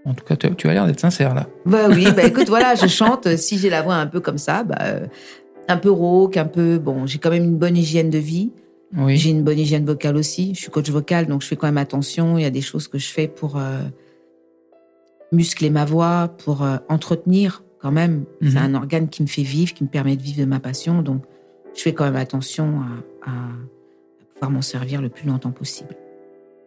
[0.04, 1.46] En tout cas, tu, as l'air d'être sincère là.
[1.64, 3.28] Bah oui, bah écoute, voilà, je chante.
[3.36, 4.78] Si j'ai la voix un peu comme ça, bah,
[5.68, 6.78] un peu rauque, un peu.
[6.78, 8.50] Bon, j'ai quand même une bonne hygiène de vie.
[8.96, 9.16] Oui.
[9.16, 10.54] J'ai une bonne hygiène vocale aussi.
[10.54, 12.36] Je suis coach vocal, donc je fais quand même attention.
[12.36, 13.60] Il y a des choses que je fais pour
[15.30, 18.24] muscler ma voix, pour entretenir quand même.
[18.40, 18.50] Mhm.
[18.50, 21.02] C'est un organe qui me fait vivre, qui me permet de vivre de ma passion.
[21.02, 21.24] Donc,
[21.74, 22.80] je fais quand même attention
[23.26, 23.30] à,
[24.34, 25.96] pouvoir m'en servir le plus longtemps possible.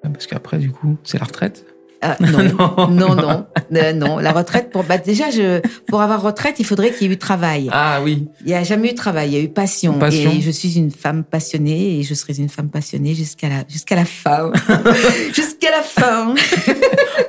[0.03, 1.65] Parce qu'après, du coup, c'est la retraite?
[2.01, 4.19] Ah, non, non, non, Euh, non.
[4.19, 7.17] La retraite, pour, bah, déjà, je, pour avoir retraite, il faudrait qu'il y ait eu
[7.17, 7.69] travail.
[7.71, 8.27] Ah oui.
[8.41, 9.97] Il n'y a jamais eu de travail, il y a eu passion.
[9.97, 10.31] Passion.
[10.31, 13.95] Et je suis une femme passionnée et je serai une femme passionnée jusqu'à la, jusqu'à
[13.95, 14.51] la fin.
[15.33, 16.35] jusqu'à la fin.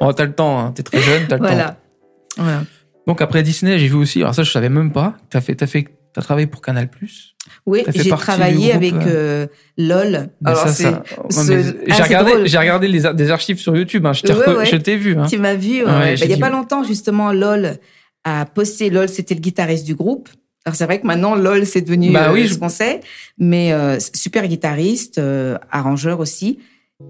[0.00, 0.72] Oh, t'as le temps, hein.
[0.74, 1.76] t'es très jeune, t'as le temps.
[2.36, 2.64] voilà.
[3.06, 5.86] Donc après Disney, j'ai vu aussi, alors ça je savais même pas, t'as fait, fait,
[6.12, 6.88] t'as travaillé pour Canal+.
[7.64, 9.46] Oui, j'ai travaillé avec euh, euh,
[9.78, 10.28] LOL.
[10.44, 10.84] Alors, c'est-
[11.30, 14.04] ce- mais ah, j'ai regardé, j'ai regardé les, des archives sur YouTube.
[14.06, 14.12] Hein.
[14.12, 14.96] Je t'ai Ouais, ouais.
[14.96, 15.16] vu.
[15.16, 15.26] Hein.
[15.30, 15.78] Tu m'as vu.
[15.80, 15.84] ouais.
[15.84, 17.76] Bah, il n'y a dit- pas longtemps, justement, LOL
[18.24, 18.90] a posté.
[18.90, 20.28] LOL, c'était le guitariste du groupe.
[20.64, 23.00] Alors, c'est vrai que maintenant, LOL, c'est devenu Bah euh, oui, ce je- qu'on sait.
[23.38, 26.58] Mais euh, super guitariste, euh, arrangeur aussi.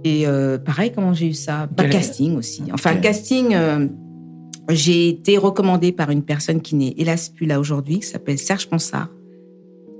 [0.04, 1.68] Et euh, pareil, comment j'ai eu ça?
[1.74, 2.62] Pas Quel- casting aussi.
[2.74, 3.86] Enfin, casting, euh,
[4.70, 8.68] j'ai été recommandée par une personne qui n'est hélas plus là aujourd'hui, qui s'appelle Serge
[8.68, 9.08] Ponsard.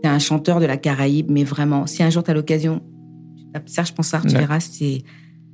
[0.02, 2.82] C'est un chanteur de la Caraïbe, mais vraiment, si un jour tu as l'occasion,
[3.36, 5.02] tu tapes Serge Ponsard, tu verras, c'est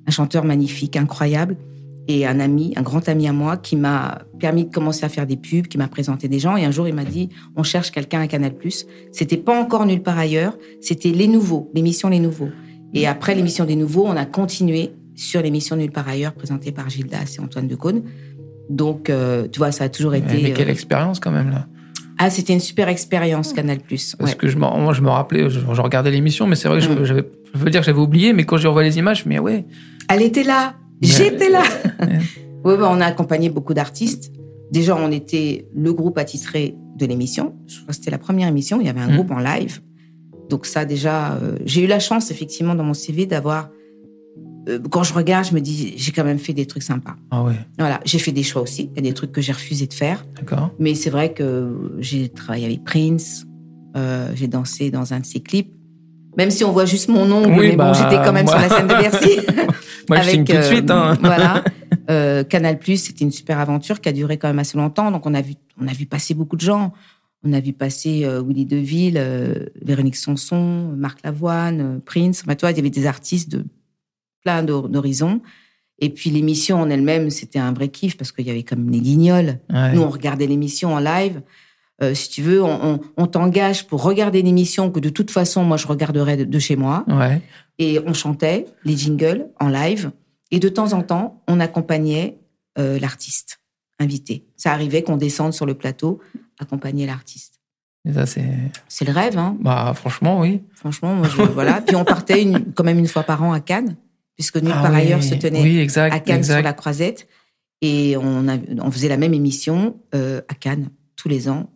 [0.07, 1.57] un chanteur magnifique, incroyable.
[2.09, 5.25] Et un ami, un grand ami à moi, qui m'a permis de commencer à faire
[5.25, 6.57] des pubs, qui m'a présenté des gens.
[6.57, 8.55] Et un jour, il m'a dit, on cherche quelqu'un à Canal+.
[9.13, 10.59] C'était pas encore nulle part ailleurs.
[10.81, 12.49] C'était Les Nouveaux, l'émission Les Nouveaux.
[12.93, 16.91] Et après l'émission des Nouveaux, on a continué sur l'émission Nulle part ailleurs, présentée par
[16.91, 18.03] Gildas et Antoine Decaune.
[18.71, 20.41] Donc, euh, tu vois, ça a toujours été.
[20.43, 21.67] Mais quelle euh, expérience quand même là.
[22.19, 23.79] Ah, c'était une super expérience, Canal+.
[23.89, 24.35] Parce Ouais.
[24.37, 27.15] que je moi je me rappelais, je, je regardais l'émission, mais c'est vrai que je-
[27.15, 27.23] Mm.
[27.55, 29.67] Je veux dire que j'avais oublié, mais quand je revois les images, mais ouais.
[30.09, 30.75] Elle était là.
[31.03, 31.63] J'étais là.
[32.65, 34.33] Oui, bah, on a accompagné beaucoup d'artistes.
[34.71, 37.55] Déjà, on était le groupe attitré de l'émission.
[37.67, 38.81] Je crois que c'était la première émission.
[38.81, 39.15] Il y avait un Mhm.
[39.17, 39.81] groupe en live.
[40.49, 43.69] Donc ça, déjà, euh, j'ai eu la chance, effectivement, dans mon CV, d'avoir...
[44.69, 47.17] euh, quand je regarde, je me dis, j'ai quand même fait des trucs sympas.
[47.31, 48.91] Ah ouais, Voilà, j'ai fait des choix aussi.
[48.93, 50.25] Il y a des trucs que j'ai refusé de faire.
[50.37, 50.71] d'accord.
[50.79, 53.45] Mais c'est vrai que j'ai travaillé avec Prince.
[53.97, 55.73] euh, j'ai dansé dans un de ses clips.
[56.39, 58.59] Même si on voit juste mon nom, Oui, mais bah, bon, j'étais quand même moi-
[58.59, 59.41] sur la scène de Bercy.
[60.09, 60.91] Moi, je signe tout de euh, suite.
[60.91, 61.17] Hein.
[61.21, 61.63] Voilà.
[62.11, 65.11] Euh, Canal Plus, c'était une super aventure qui a duré quand même assez longtemps.
[65.13, 66.93] Donc on a vu, on a vu passer beaucoup de gens.
[67.45, 72.43] On a vu passer euh, Willy DeVille, Véronique Sanson, Marc Lavoine, Prince.
[72.45, 73.65] Enfin, tu vois, il y avait des artistes de
[74.43, 75.41] plein d'hor- d'horizons.
[75.99, 79.01] Et puis l'émission en elle-même, c'était un vrai kiff parce qu'il y avait comme les
[79.01, 79.59] guignols.
[79.73, 79.93] Ouais.
[79.95, 81.43] Nous, on regardait l'émission en live.
[82.03, 85.63] Euh, si tu veux, on, on- on t'engage pour regarder l'émission que de toute façon,
[85.63, 87.41] moi, je regarderais de- de chez moi Ouais.
[87.79, 90.11] et on chantait les jingles en live.
[90.51, 92.39] Et de temps en temps, on accompagnait
[92.79, 93.61] euh, l'artiste
[94.01, 94.45] invité.
[94.57, 96.19] Ça arrivait qu'on descende sur le plateau,
[96.59, 97.61] accompagner l'artiste.
[98.27, 98.45] C'est.
[98.89, 99.57] C'est le rêve, hein.
[99.61, 100.63] Bah, franchement, oui.
[100.75, 101.81] Franchement, moi, je, voilà.
[101.83, 103.95] Puis on partait une, quand même une fois par an à Cannes,
[104.37, 106.15] puisque nous, Ah par oui, ailleurs, se tenait Oui, exact.
[106.15, 106.55] à Cannes exact.
[106.57, 107.29] sur la Croisette.
[107.81, 111.71] Et on, a, on faisait la même émission euh, à Cannes tous les ans.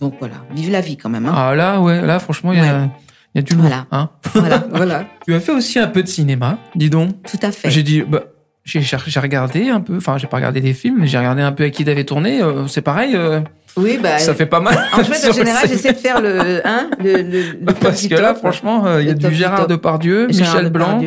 [0.00, 1.26] Donc voilà, vive la vie quand même.
[1.26, 1.32] Hein.
[1.36, 2.88] Ah là, ouais, là, franchement, il y a,
[3.34, 3.54] il y a du.
[3.56, 3.86] Voilà.
[3.90, 4.10] Hein.
[4.34, 7.10] Voilà, voilà, Tu as fait aussi un peu de cinéma, dis donc.
[7.28, 7.70] tout à fait.
[7.70, 8.26] J'ai dit, bah,
[8.64, 8.80] j'ai
[9.18, 11.70] regardé un peu, enfin, j'ai pas regardé des films, mais j'ai regardé un peu à
[11.70, 12.40] qui t'avais tourné.
[12.40, 13.40] euh, c'est pareil, euh,
[13.76, 14.78] Oui, bah, ça fait pas mal.
[14.92, 18.14] en fait, en général, j'essaie de faire le, hein, le, le, le top Parce que
[18.14, 18.38] là, top.
[18.38, 19.66] franchement, euh, il y a du Gérard.
[19.66, 21.00] Depardieu, Gérard Michel Blanc.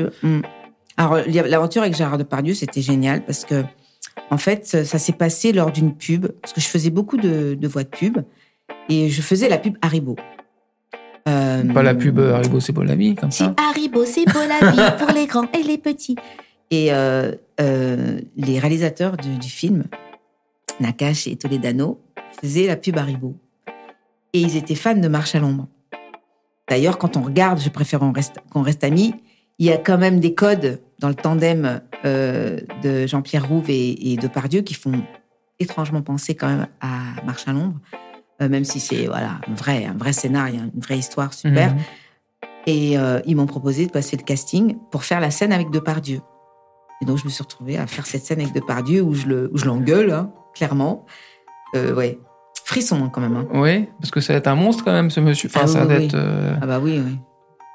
[1.02, 1.18] Alors,
[1.50, 3.64] l'aventure avec Gérard Depardieu, c'était génial parce que,
[4.30, 7.68] en fait, ça s'est passé lors d'une pub, parce que je faisais beaucoup de, de
[7.68, 8.20] voix de pub,
[8.88, 10.16] et je faisais la pub Haribo.
[11.28, 13.56] Euh, Pas la pub Haribo, c'est beau la vie, comme ça.
[13.58, 16.18] Haribo, c'est beau la vie pour les grands et les petits.
[16.70, 19.86] Et euh, euh, les réalisateurs du, du film,
[20.80, 22.00] Nakash et Toledano,
[22.40, 23.36] faisaient la pub Haribo.
[24.34, 25.68] Et ils étaient fans de Marche à l'ombre.
[26.70, 29.16] D'ailleurs, quand on regarde, je préfère qu'on reste, qu'on reste amis,
[29.62, 34.12] il y a quand même des codes dans le tandem euh, de Jean-Pierre Rouve et,
[34.12, 35.04] et Depardieu qui font
[35.60, 37.76] étrangement penser quand même à Marche à l'ombre,
[38.42, 41.74] euh, même si c'est voilà, un, vrai, un vrai scénario, une vraie histoire super.
[41.76, 41.80] Mhm.
[42.66, 46.22] Et euh, ils m'ont proposé de passer le casting pour faire la scène avec Depardieu.
[47.02, 49.50] Et donc, je me suis retrouvée à faire cette scène avec Depardieu où je le-
[49.54, 51.06] où je l'engueule, hein, clairement.
[51.76, 52.20] Euh, ouais.
[52.64, 53.36] Frisson, hein, quand même.
[53.36, 53.48] hein.
[53.54, 55.50] Oui, parce que ça va être un monstre quand même, ce monsieur.
[55.50, 56.06] Enfin, Ah ça oui, va oui.
[56.06, 56.58] être.
[56.62, 57.18] Ah bah oui, oui.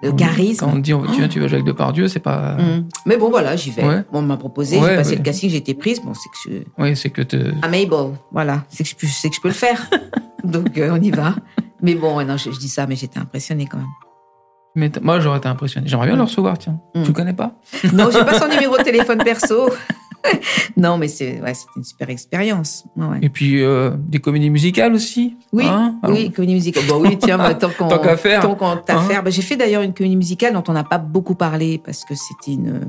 [0.02, 0.66] Le Quand charisme.
[0.72, 2.56] on dit, on- tu, viens, tu vas jouer avec Depardieu, c'est pas.
[2.56, 2.86] Mm.
[3.06, 3.82] Mais bon, voilà, j'y vais.
[3.84, 4.04] Ouais.
[4.12, 5.16] Bon, on m'a proposé, Ouais, j'ai passé ouais.
[5.16, 6.02] le casting, j'ai été prise.
[6.02, 6.82] Bon, c'est que je...
[6.82, 7.22] Oui, c'est que.
[7.22, 8.14] I'm able.
[8.30, 9.88] Voilà, c'est que je, c'est que je peux le faire.
[10.44, 11.34] donc, euh, on y va.
[11.80, 13.86] Mais bon, non, je, je dis ça, mais j'étais impressionnée quand même.
[14.74, 15.88] Mais moi, j'aurais été impressionné.
[15.88, 16.78] J'aimerais bien le recevoir, tiens.
[16.94, 17.00] Mm.
[17.02, 17.52] Tu le connais pas?
[17.94, 19.70] Non, j'ai pas son numéro de téléphone perso.
[20.76, 22.84] non, mais c'est ouais, c'était une super expérience.
[22.96, 23.18] Ouais.
[23.22, 25.96] Et puis, euh, des comédies musicales aussi Oui, hein?
[26.02, 26.84] Alors, oui, comédie musicale.
[26.88, 28.40] Bon, oui, tiens, bah, tant qu'on qu'à faire.
[28.42, 29.22] tant qu'on t'a Hein?
[29.24, 32.14] Bah, j'ai fait d'ailleurs une comédie musicale dont on n'a pas beaucoup parlé parce que
[32.14, 32.80] c'était une euh,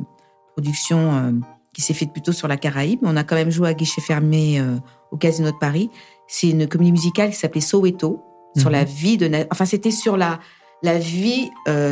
[0.54, 1.32] production euh,
[1.74, 3.00] qui s'est faite plutôt sur la Caraïbe.
[3.04, 4.76] On a quand même joué à guichet fermé euh,
[5.12, 5.90] au Casino de Paris.
[6.28, 8.24] C'est une comédie musicale qui s'appelait Soweto
[8.56, 8.74] sur Mhm.
[8.74, 9.30] la vie de.
[9.52, 10.40] Enfin, c'était sur la
[10.84, 11.50] la vie,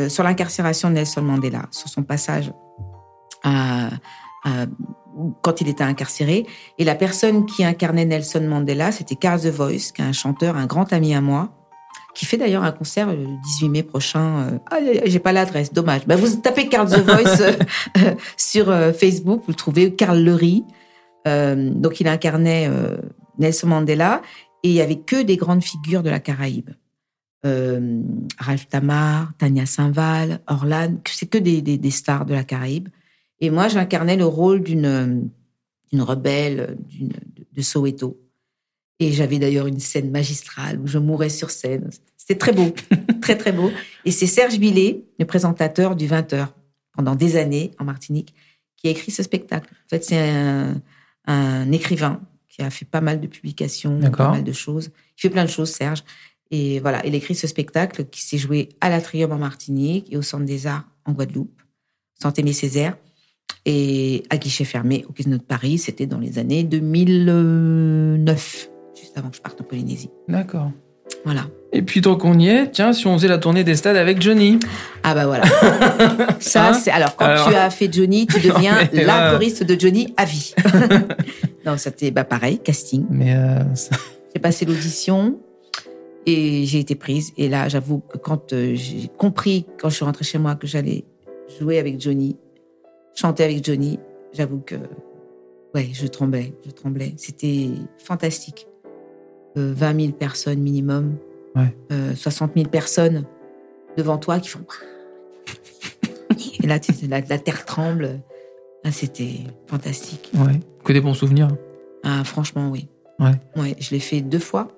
[0.08, 2.52] sur l'incarcération de Nelson Mandela, sur son passage
[3.42, 3.88] à,
[4.44, 4.66] à-
[5.42, 6.46] quand il était incarcéré.
[6.78, 10.56] Et la personne qui incarnait Nelson Mandela, c'était Carl The Voice, qui est un chanteur,
[10.56, 11.50] un grand ami à moi,
[12.16, 14.58] qui fait d'ailleurs un concert le 18 mai prochain.
[14.70, 16.06] Ah, j'ai pas l'adresse, dommage.
[16.06, 17.40] Ben, vous tapez Carl The Voice
[17.98, 20.64] euh, sur euh, Facebook, vous le trouvez, Carl Lery.
[21.28, 22.70] Euh, donc il incarnait
[23.38, 24.22] Nelson Mandela
[24.62, 26.70] et il y avait que des grandes figures de la Caraïbe.
[27.44, 32.88] Ralph Tamar, Tania Saint-Val, Orlan, c'est que des, des stars de la Caraïbe.
[33.40, 35.30] Et moi, j'incarnais le rôle d'une
[35.92, 38.18] d'une rebelle d'une, de, de Soweto.
[38.98, 41.90] Et j'avais d'ailleurs une scène magistrale où je mourais sur scène.
[42.16, 42.74] C'était très beau,
[43.20, 43.70] très très beau.
[44.04, 46.48] Et c'est Serge Billet, le présentateur du 20h,
[46.92, 48.34] pendant des années en Martinique,
[48.76, 49.72] qui a écrit ce spectacle.
[49.72, 50.80] En fait, c'est un,
[51.26, 54.26] un écrivain qui a fait pas mal de publications, D'accord.
[54.26, 54.90] pas mal de choses.
[55.18, 56.02] Il fait plein de choses, Serge.
[56.50, 60.22] Et voilà, il écrit ce spectacle qui s'est joué à l'Atrium en Martinique et au
[60.22, 61.60] Centre des Arts en Guadeloupe,
[62.14, 62.96] Centre Aimé Césaire,
[63.64, 65.78] et à guichet fermé au Casino de Paris.
[65.78, 70.10] C'était dans les années 2009, juste avant que je parte en Polynésie.
[70.28, 70.70] D'accord.
[71.24, 71.46] Voilà.
[71.72, 74.20] Et puis, tant qu'on y est, tiens, si on faisait la tournée des stades avec
[74.22, 74.58] Johnny.
[75.02, 75.44] Ah bah voilà.
[76.40, 79.62] Ça, Hein c'est alors quand Alors- tu as fait Johnny, tu deviens Mais la choriste
[79.64, 80.54] de Johnny à vie.
[81.66, 83.04] non, c'était bah pareil, casting.
[83.10, 83.96] Mais euh, ça-
[84.34, 85.38] J'ai passé l'audition
[86.26, 87.32] et j'ai été prise.
[87.36, 90.66] Et là, j'avoue que quand euh, j'ai compris, quand je suis rentrée chez moi, que
[90.66, 91.04] j'allais
[91.60, 92.36] jouer avec Johnny,
[93.16, 93.98] chanter avec Johnny,
[94.32, 94.76] j'avoue que
[95.74, 97.14] ouais, je tremblais, je tremblais.
[97.16, 98.68] C'était fantastique.
[99.56, 101.16] Euh, 20 000 personnes minimum,
[101.56, 101.74] Ouais.
[101.90, 103.24] Euh, 60 000 personnes
[103.96, 104.66] devant toi qui font.
[106.62, 108.20] Et là, tu- la, la terre tremble.
[108.84, 110.30] Ah, C'était fantastique.
[110.34, 110.60] Ouais.
[110.84, 111.48] Que des bons souvenirs.
[112.04, 112.88] Ah, franchement, oui.
[113.18, 113.32] Ouais.
[113.56, 114.68] Ouais, je l'ai fait deux fois.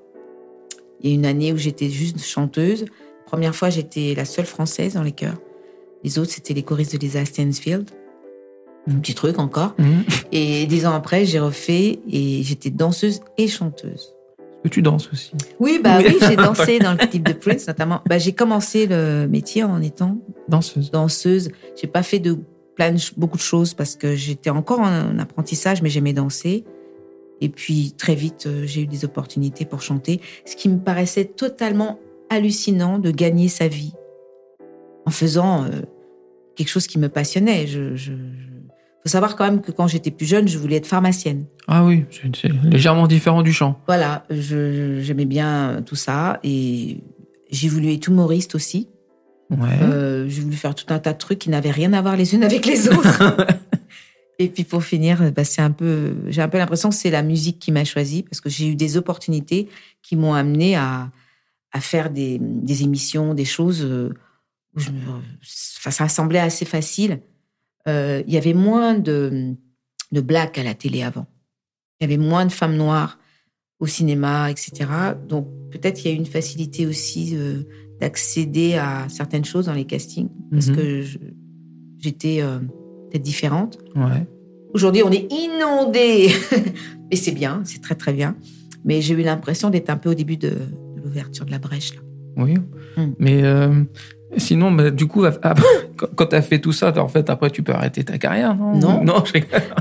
[1.01, 2.85] Il y a une année où j'étais juste chanteuse.
[3.27, 5.39] Première fois, j'étais la seule française dans les chœurs.
[6.05, 7.91] Les autres, c'était les choristes de Lisa Stansfield.
[8.89, 9.01] Un Mhm.
[9.01, 9.75] petit truc encore.
[9.79, 10.05] Mhm.
[10.33, 14.15] Et dix ans après, j'ai refait et j'étais danseuse et chanteuse.
[14.65, 15.33] Que tu danses aussi?
[15.61, 16.07] Oui, bah Oui.
[16.09, 18.01] oui, j'ai dansé dans le clip de Prince, notamment.
[18.09, 20.91] Bah, j'ai commencé le métier en étant Danseuse.
[20.91, 21.51] danseuse.
[21.81, 22.39] J'ai pas fait de
[22.75, 26.65] plein de beaucoup de choses parce que j'étais encore en apprentissage, mais j'aimais danser.
[27.41, 31.25] Et puis très vite, euh, j'ai eu des opportunités pour chanter, ce qui me paraissait
[31.25, 33.93] totalement hallucinant de gagner sa vie
[35.07, 35.69] en faisant euh,
[36.57, 37.67] quelque chose qui me passionnait.
[37.69, 37.95] Je-
[39.03, 41.45] faut savoir quand même que quand j'étais plus jeune, je voulais être pharmacienne.
[41.67, 43.81] Ah oui, c'est légèrement différent du chant.
[43.87, 46.99] Voilà, j'aimais bien tout ça et
[47.51, 48.89] j'ai voulu être humoriste aussi.
[49.51, 49.79] Ouais.
[49.83, 52.35] Euh, j'ai voulu faire tout un tas de trucs qui n'avaient rien à voir les
[52.35, 53.37] unes avec les autres.
[54.41, 57.23] Et puis pour finir, bah, c'est un peu, j'ai un peu l'impression que c'est la
[57.23, 59.69] musique qui m'a choisi parce que j'ai eu des opportunités
[60.01, 61.11] qui m'ont amené à,
[61.73, 64.15] à faire des, des émissions, des choses euh,
[64.77, 64.97] où je, me-
[65.79, 67.21] enfin, ça semblait assez facile.
[67.87, 69.55] Euh, Il y avait moins de,
[70.13, 71.27] de blacks à la télé avant.
[72.01, 73.19] Il y avait moins de femmes noires
[73.81, 74.73] au cinéma, etc.
[75.29, 77.63] Donc peut-être qu'il y a eu une facilité aussi euh,
[78.01, 80.77] d'accéder à certaines choses dans les castings parce Mhm.
[80.77, 81.03] que
[81.99, 82.59] j'étais euh,
[83.11, 83.79] peut-être différente.
[83.95, 84.27] Ouais.
[84.75, 86.29] Aujourd'hui, on est inondé,
[87.11, 88.37] et c'est bien, c'est très très bien.
[88.85, 91.95] Mais j'ai eu l'impression d'être un peu au début de, de l'ouverture de la brèche
[91.95, 92.01] là.
[92.37, 92.55] Oui.
[92.97, 93.13] Mm.
[93.19, 93.83] Mais euh,
[94.37, 95.51] sinon, bah, du coup, après,
[96.17, 99.01] quand, t'as fait tout ça, en fait, après, tu peux arrêter ta carrière, non Non.
[99.05, 99.25] Non.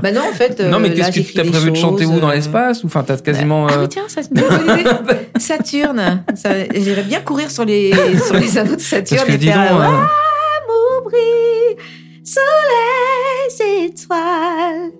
[0.02, 0.60] Bah non, en fait.
[0.60, 2.34] non, mais euh, qu'est-ce que tu j'écris as des prévu de chanter où dans euh,
[2.34, 3.66] l'espace enfin, t'as quasiment.
[3.68, 4.22] Ah euh, tiens, ça.
[5.38, 6.24] Saturne.
[6.34, 7.92] Ça- J'irais bien courir sur les,
[8.26, 9.70] sur les anneaux de Saturne Parce que et dis faire.
[9.70, 11.76] donc, euh, Amour brille,
[12.24, 14.90] soleil, étoiles.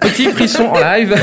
[0.00, 1.14] petit frisson en live.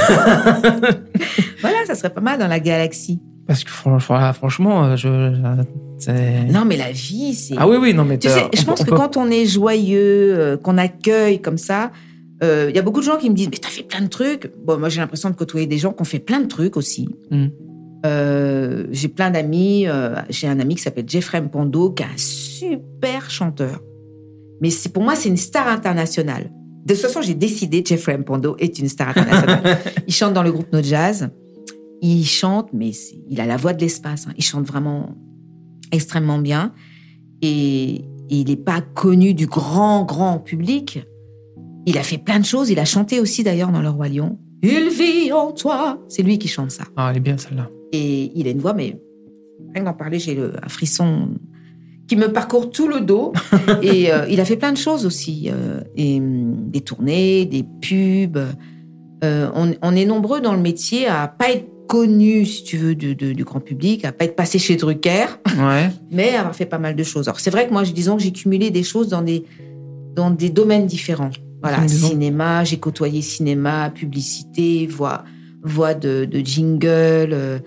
[1.61, 3.19] Voilà, ça serait pas mal dans la galaxie.
[3.47, 3.99] Parce que fran-
[4.33, 5.07] franchement, je.
[6.51, 7.55] Non, mais la vie, c'est.
[7.57, 10.35] Ah oui, oui, non, mais Tu sais, je pense peut- que quand on est joyeux,
[10.37, 11.91] euh, qu'on accueille comme ça,
[12.43, 14.07] euh, il y a beaucoup de gens qui me disent Mais t'as fait plein de
[14.07, 14.51] trucs.
[14.65, 17.07] Bon, moi, j'ai l'impression de côtoyer des gens qui ont fait plein de trucs aussi.
[17.31, 17.45] Mm.
[18.05, 19.87] Euh, j'ai plein d'amis.
[19.87, 23.81] euh, j'ai un ami qui s'appelle Jeffrey Mpondo, qui est un super chanteur.
[24.61, 26.51] Mais pour moi, c'est une star internationale.
[26.85, 29.77] De toute façon, j'ai décidé Jeffrey Mpondo est une star internationale.
[30.07, 31.29] il chante dans le groupe No Jazz.
[32.01, 32.91] Il chante, mais
[33.29, 34.27] il a la voix de l'espace.
[34.27, 34.33] hein.
[34.37, 35.15] Il chante vraiment
[35.91, 36.73] extrêmement bien.
[37.41, 41.03] Et, et il n'est pas connu du grand, grand public.
[41.85, 42.69] Il a fait plein de choses.
[42.69, 44.39] Il a chanté aussi d'ailleurs dans Le Roi Lion.
[44.63, 45.99] Il vit en toi.
[46.07, 46.85] C'est lui qui chante ça.
[46.95, 47.69] Ah, elle est bien celle-là.
[47.91, 48.99] Et il a une voix, mais
[49.73, 51.29] rien que d'en parler, j'ai le- un frisson
[52.07, 53.33] qui me parcourt tout le dos.
[53.83, 55.49] et euh, il a fait plein de choses aussi.
[55.51, 58.39] euh, et, hum, des tournées, des pubs.
[59.23, 62.95] Euh, on, on est nombreux dans le métier à pas être connus, si tu veux,
[62.95, 65.25] du, du- du grand public, à pas être passé chez Drucker,
[65.57, 65.89] Ouais.
[66.11, 67.27] mais à avoir fait pas mal de choses.
[67.27, 69.43] Alors c'est vrai que moi, disons que j'ai cumulé des choses dans des,
[70.15, 71.31] dans des domaines différents.
[71.61, 75.23] Voilà, cinéma, j'ai côtoyé cinéma, publicité, voix,
[75.63, 77.59] voix de, de jingle, euh,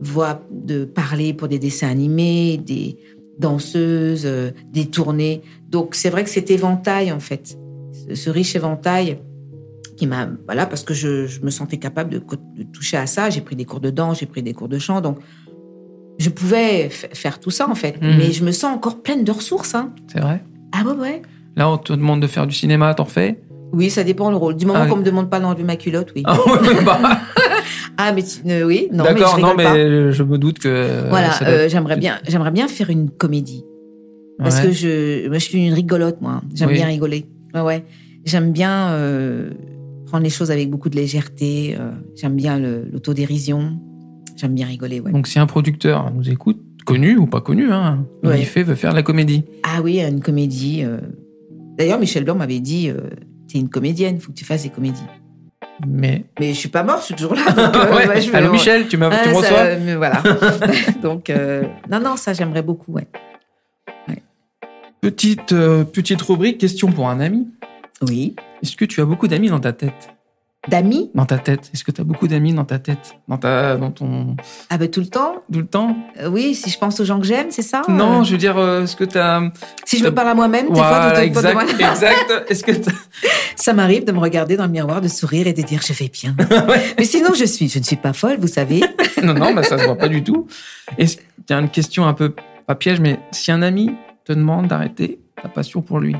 [0.00, 2.98] voix de parler pour des dessins animés, des
[3.38, 5.40] danseuses, euh, des tournées.
[5.70, 7.56] Donc c'est vrai que cet éventail, en fait,
[8.08, 9.18] ce, ce riche éventail
[9.96, 10.28] qui m'a...
[10.46, 13.30] Voilà, parce que je, je me sentais capable de, de toucher à ça.
[13.30, 15.18] J'ai pris des cours de danse, j'ai pris des cours de chant, donc
[16.18, 18.00] je pouvais faire tout ça, en fait.
[18.00, 18.16] Mhm.
[18.18, 19.74] Mais je me sens encore pleine de ressources.
[19.74, 19.92] Hein.
[20.12, 20.42] C'est vrai.
[20.72, 21.22] Ah ouais, ouais.
[21.56, 23.40] Là, on te demande de faire du cinéma, t'en fais?
[23.72, 24.56] Oui, ça dépend le rôle.
[24.56, 24.90] Du moment Ah oui.
[24.90, 26.22] qu'on me demande pas d'enlever ma culotte, oui.
[26.24, 26.98] Ah ouais, bah,
[27.98, 29.72] Ah, mais tu- euh, oui, non, mais je D'accord, non, pas.
[29.74, 31.08] mais je me doute que.
[31.08, 33.64] Voilà, ça doit euh, j'aimerais bien, j'aimerais bien faire une comédie
[34.38, 34.66] parce Ouais.
[34.66, 36.42] que je, moi, je suis une rigolote, moi.
[36.54, 36.74] J'aime Oui.
[36.74, 37.24] bien rigoler.
[37.54, 37.84] Ouais, ouais.
[38.26, 39.50] J'aime bien euh,
[40.06, 41.76] prendre les choses avec beaucoup de légèreté.
[41.78, 43.78] euh, j'aime bien l'autodérision.
[44.36, 45.12] J'aime bien rigoler, ouais.
[45.12, 48.38] Donc, si un producteur nous écoute, connu ou pas connu, hein, Ouais.
[48.40, 49.44] il fait veut faire de la comédie.
[49.62, 50.82] Ah oui, une comédie.
[50.84, 50.98] euh.
[51.78, 52.98] D'ailleurs, Michel Blanc m'avait dit, euh,
[53.50, 55.02] t'es une comédienne, faut que tu fasses des comédies.
[55.86, 56.24] Mais.
[56.38, 57.44] Mais je suis pas morte, je suis toujours là.
[57.52, 58.06] donc, euh, Ouais.
[58.08, 60.22] ouais, je vais- Allô, Michel, tu, m'as- tu Ah, me reçois mais voilà.
[61.02, 61.32] donc,
[61.90, 63.06] non, non, ça, j'aimerais beaucoup, ouais.
[65.00, 65.54] Petite,
[65.92, 67.46] petite rubrique, question pour un ami.
[68.02, 68.34] Oui.
[68.62, 70.10] Est-ce que tu as beaucoup d'amis dans ta tête?
[70.68, 71.12] D'amis?
[71.14, 73.14] Dans ta tête Est-ce que tu as beaucoup d'amis dans ta tête?
[73.28, 74.34] Dans, ta, dans ton.
[74.68, 75.96] Ah ben tout le temps Tout le temps?
[76.20, 77.82] Euh, Oui, si je pense aux gens que j'aime, c'est ça?
[77.88, 79.42] Non, Euh, je veux dire, euh, est-ce que tu as.
[79.84, 82.50] Si je me parle à moi-même, des fois, Voilà, de- de- de- de- exact, exact.
[82.50, 82.72] Est-ce que
[83.56, 86.08] ça m'arrive de me regarder dans le miroir, de sourire et de dire je vais
[86.12, 86.34] bien.
[86.98, 88.80] Mais sinon, je suis, je ne suis pas folle, vous savez.
[89.22, 90.48] Non, non, bah, ça se voit pas du tout.
[90.98, 91.06] Y
[91.52, 92.34] a une question un peu,
[92.66, 93.92] pas piège, mais si un ami
[94.24, 96.16] te demande d'arrêter ta passion pour lui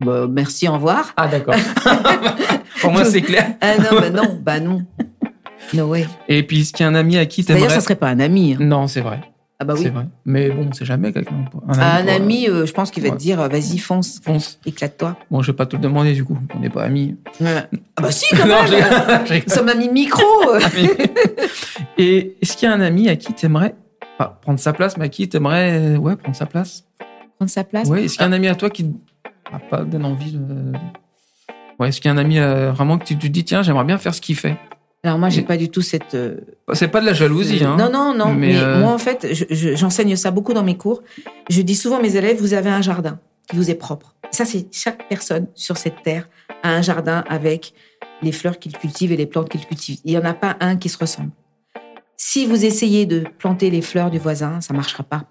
[0.00, 1.12] Bah, merci, au revoir.
[1.16, 1.54] Ah, d'accord.
[2.80, 3.54] pour moi, c'est clair.
[3.60, 4.82] Ah non, bah non, bah non.
[5.74, 6.06] No way.
[6.28, 7.74] Et puis, est-ce qu'il y a un ami à qui D'ailleurs, t'aimerais.
[7.74, 8.54] ça serait pas un ami.
[8.54, 8.58] hein.
[8.60, 9.20] Non, c'est vrai.
[9.60, 9.90] Ah bah C'est oui.
[9.90, 10.04] vrai.
[10.24, 11.34] Mais bon, c'est jamais quelqu'un.
[11.66, 11.82] Un ami.
[12.10, 13.16] Un ami, euh, je pense qu'il va Ouais.
[13.16, 14.60] te dire, euh, vas-y, fonce, Fonce.
[14.64, 15.16] éclate-toi.
[15.32, 16.38] Bon, je vais pas te le demander du coup.
[16.54, 17.16] On n'est pas amis.
[17.44, 17.64] Ah
[18.00, 19.42] bah si, quand Non, même.
[19.46, 20.22] Nous sommes amis micro.
[21.98, 23.74] Et est-ce qu'il y a un ami à qui t'aimerais
[24.16, 26.84] pas prendre sa place, mais à qui t'aimerais ouais prendre sa place?
[27.36, 27.88] Prendre sa place?
[27.88, 28.04] Ouais.
[28.04, 28.86] Est-ce qu'il y a un ami à toi qui
[29.70, 30.72] pas donne envie de
[31.80, 31.88] Ouais.
[31.90, 33.98] Est-ce qu'il y a un ami euh, vraiment que tu te dis tiens j'aimerais bien
[33.98, 34.56] faire ce qu'il fait
[35.04, 36.14] Alors moi, j'ai Et- pas du tout cette.
[36.14, 36.38] euh,
[36.72, 37.76] C'est pas de la jalousie hein.
[37.78, 38.34] Non, non, non.
[38.34, 41.02] Mais, Mais, euh, moi, en fait, je- je- j'enseigne ça beaucoup dans mes cours.
[41.48, 44.16] Je dis souvent à mes élèves, vous avez un jardin qui vous est propre.
[44.32, 46.28] Ça, c'est chaque personne sur cette terre
[46.64, 47.72] a un jardin avec
[48.22, 49.98] les fleurs qu'il cultive et les plantes qu'il cultive.
[50.04, 51.30] Il y en a pas un qui se ressemble.
[52.16, 55.22] Si vous essayez de planter les fleurs du voisin, ça marchera pas.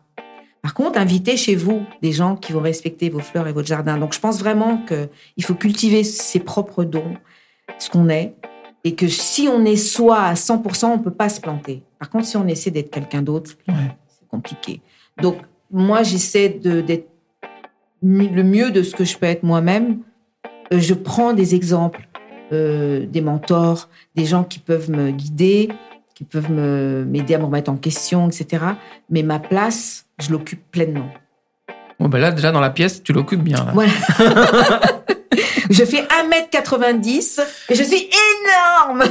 [0.61, 3.97] Par contre, invitez chez vous des gens qui vont respecter vos fleurs et votre jardin.
[3.97, 7.13] Donc, je pense vraiment que il faut cultiver ses propres dons,
[7.79, 8.35] ce qu'on est,
[8.83, 11.83] et que si on est soi à 100%, on peut pas se planter.
[11.99, 13.73] Par contre, si on essaie d'être quelqu'un d'autre, Ouais.
[14.07, 14.81] c'est compliqué.
[15.21, 15.37] Donc,
[15.71, 17.07] moi, j'essaie de- d'être
[18.03, 19.99] le mieux de ce que je peux être moi-même.
[20.73, 22.07] Euh, Je prends des exemples,
[22.51, 25.69] euh, des mentors, des gens qui peuvent me guider,
[26.13, 28.63] qui peuvent me- m'aider à me remettre en question, etc.
[29.09, 31.09] Mais ma place, je l'occupe pleinement.
[31.99, 33.57] Bon ben là déjà dans la pièce tu l'occupes bien.
[33.57, 33.71] Là.
[33.73, 33.91] Voilà.
[35.69, 38.09] je fais 1m90 et je suis
[38.85, 39.03] énorme.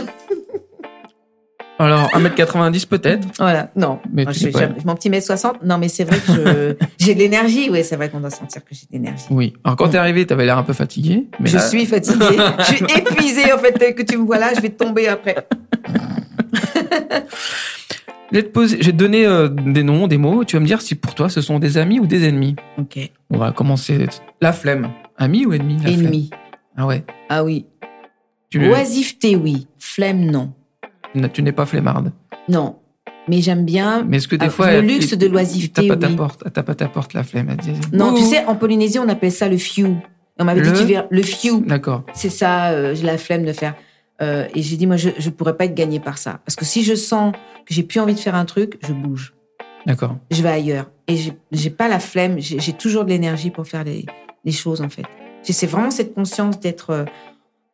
[1.79, 3.29] Alors 1m90 peut-être?
[3.39, 3.99] Voilà, non.
[4.11, 4.69] Mais tu je pas.
[4.87, 7.69] mon petit mètre 60, non, mais c'est vrai que j'ai de l'énergie.
[7.71, 9.27] Oui, c'est vrai qu'on doit sentir que j'ai de l'énergie.
[9.31, 9.53] Oui.
[9.63, 11.27] Alors quand t'es arrivé t'avais l'air un peu fatigué.
[11.39, 13.95] Mais je là- suis fatiguée, je suis épuisée en fait.
[13.95, 15.37] Que tu me vois là, je vais tomber après.
[18.33, 20.45] Je vais te poser, je vais te donner euh, des noms, des mots.
[20.45, 22.57] Tu vas me dire si pour toi ce sont des amis ou des ennemis.
[22.79, 22.99] Ok.
[23.31, 24.07] On va commencer.
[24.41, 24.91] La flemme.
[25.17, 26.31] Ami ou ennemi la flemme Ennemi.
[26.77, 27.05] Ah ouais.
[27.29, 27.67] Ah oui.
[28.51, 29.67] Tu, Oisiveté, oui.
[29.79, 30.53] Flemme, non.
[31.33, 32.13] tu n'es pas flemmarde.
[32.49, 32.77] Non.
[33.29, 34.05] Mais j'aime bien.
[34.07, 36.17] Mais est-ce que des Ah, fois le elle- luxe de l'oisiveté, tape à ta oui.
[36.17, 37.49] porte, elle tape à ta porte la flemme.
[37.51, 38.27] Elle dit, Non, tu Ouh.
[38.31, 39.97] sais, en Polynésie, on appelle ça le few.
[40.39, 41.61] On m'avait dit, Le tu verras, le few.
[41.67, 42.05] D'accord.
[42.15, 43.75] C'est ça, euh, j'ai la flemme de faire.
[44.23, 46.41] Euh, et j'ai dit, moi, je ne pourrais pas être gagnée par ça.
[46.45, 47.33] Parce que si je sens
[47.67, 49.35] que j'ai plus envie de faire un truc, je bouge.
[49.85, 50.17] D'accord.
[50.31, 50.91] Je vais ailleurs.
[51.07, 51.17] Et
[51.53, 54.05] j'ai- pas la flemme, j'ai toujours de l'énergie pour faire les,
[54.45, 55.05] les choses, en fait.
[55.43, 57.05] C'est vraiment cette conscience d'être euh,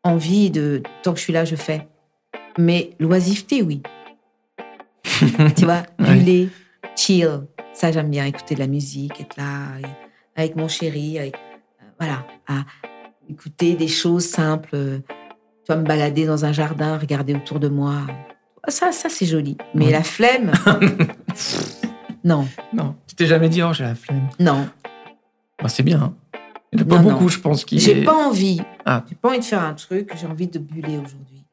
[0.04, 1.86] en vie, de tant que je suis là, je fais.
[2.58, 3.82] Mais l'oisiveté, oui.
[5.56, 6.14] tu vois, Ouais.
[6.14, 6.48] buller,
[6.96, 7.42] chill.
[7.72, 9.68] Ça, j'aime bien écouter de la musique, être là
[10.36, 12.64] avec mon chéri, avec, euh, voilà, à
[13.30, 15.00] écouter des choses simples.
[15.64, 17.94] Tu vois, me balader dans un jardin, regarder autour de moi.
[18.68, 19.56] Ça, ça c'est joli.
[19.74, 20.52] Mais la flemme,
[22.24, 22.94] non, Non.
[23.08, 24.28] Tu t'es jamais dit, oh, j'ai la flemme.
[24.38, 24.68] non.
[25.62, 26.00] Bah, c'est bien.
[26.02, 26.14] hein.
[26.72, 27.10] Il n'y en a pas Non, non.
[27.12, 27.78] beaucoup, je pense, qui.
[27.78, 28.60] J'ai pas envie.
[28.84, 29.04] Ah.
[29.08, 31.44] J'ai pas envie de faire un truc, j'ai envie de buller aujourd'hui.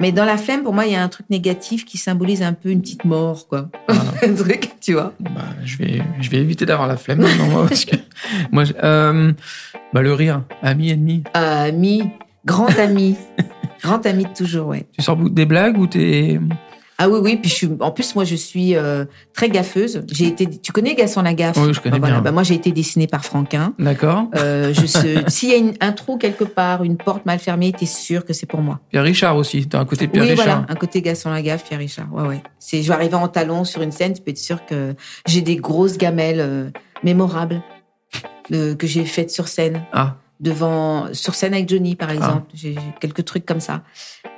[0.00, 2.52] Mais dans la flemme, pour moi, il y a un truc négatif qui symbolise un
[2.52, 3.68] peu une petite mort, quoi.
[4.22, 5.12] Un truc, tu vois.
[5.20, 7.96] Bah, je vais, je vais éviter d'avoir la flemme maintenant, moi, parce que
[8.52, 9.32] moi, je- euh,
[9.92, 11.24] bah, le rire, ami, ennemi.
[11.34, 12.10] Ami,
[12.48, 13.16] grand ami.
[13.82, 14.86] grand ami de toujours, ouais.
[14.96, 16.40] Tu sors des blagues ou t'es.
[17.00, 17.36] Ah oui, oui.
[17.36, 20.02] Puis je suis, en plus, moi, je suis euh, très gaffeuse.
[20.10, 21.56] J'ai été, tu connais Gaston Lagaffe?
[21.56, 22.16] Oui, je connais voilà.
[22.16, 22.22] bien.
[22.24, 23.72] Bah, moi, j'ai été dessinée par Franquin.
[23.78, 24.24] D'accord.
[24.34, 24.84] Euh, je
[25.28, 28.32] S'il y a une- un trou quelque part, une porte mal fermée, t'es sûr que
[28.32, 28.80] c'est pour moi.
[28.90, 29.68] Pierre Richard aussi.
[29.68, 30.44] T'as un côté Pierre oui, Richard.
[30.46, 32.12] voilà, un côté Gaston Lagaffe, Pierre Richard.
[32.12, 32.42] Ouais, ouais.
[32.58, 34.96] C'est, je vais arriver en talons sur une scène, tu peux être sûr que
[35.28, 36.70] j'ai des grosses gamelles euh,
[37.04, 37.62] mémorables
[38.52, 42.46] euh, que j'ai faites sur scène, Ah, devant, sur scène avec Johnny, par exemple.
[42.54, 43.82] J'ai, j'ai quelques trucs comme ça.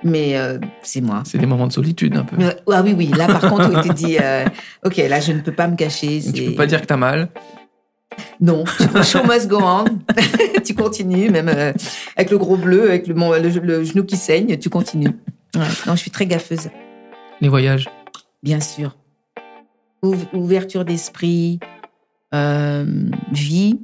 [0.02, 1.22] Mais euh, c'est moi.
[1.26, 2.36] c'est des moments de solitude un peu.
[2.38, 3.06] Mais- Ah oui, oui.
[3.16, 4.44] Là, par contre, où tu te dis, euh,
[4.84, 6.20] ok, là, je ne peux pas me cacher.
[6.34, 7.28] Tu peux pas dire que t'as mal.
[8.40, 8.64] Non,
[9.04, 9.84] show must go on.
[10.64, 11.72] tu continues, même euh,
[12.16, 15.10] avec le gros bleu, avec le, mon- le- le genou qui saigne, tu continues.
[15.54, 15.62] Ouais.
[15.86, 16.70] Non, je suis très gaffeuse,
[17.40, 17.88] Les voyages.
[18.42, 18.96] bien sûr.
[20.02, 21.60] Ouv- ouverture d'esprit,
[23.32, 23.80] vie,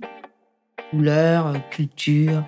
[0.90, 2.44] couleur, euh, culture.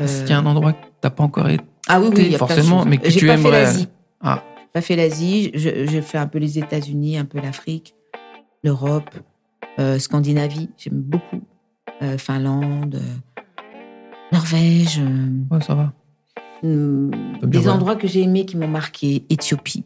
[0.00, 2.22] euh, Est-ce qu'il y a un endroit que t'as pas encore été Ah oui, oui,
[2.26, 3.88] il y a plein de forcément, mais que tu pas aimerais- fait l'Asie.
[4.20, 4.42] Ah.
[4.72, 5.50] Pas fait l'Asie.
[5.54, 7.94] Je- J'ai fait un peu les États-Unis, un peu l'Afrique,
[8.62, 9.10] l'Europe,
[9.78, 10.68] euh, Scandinavie.
[10.76, 11.40] J'aime beaucoup.
[12.02, 13.40] Euh, Finlande, euh,
[14.32, 15.00] Norvège.
[15.00, 15.92] euh, Ouais, ça va.
[16.62, 17.10] Bien
[17.46, 19.84] des endroits que j'ai aimés qui m'ont marqué Éthiopie,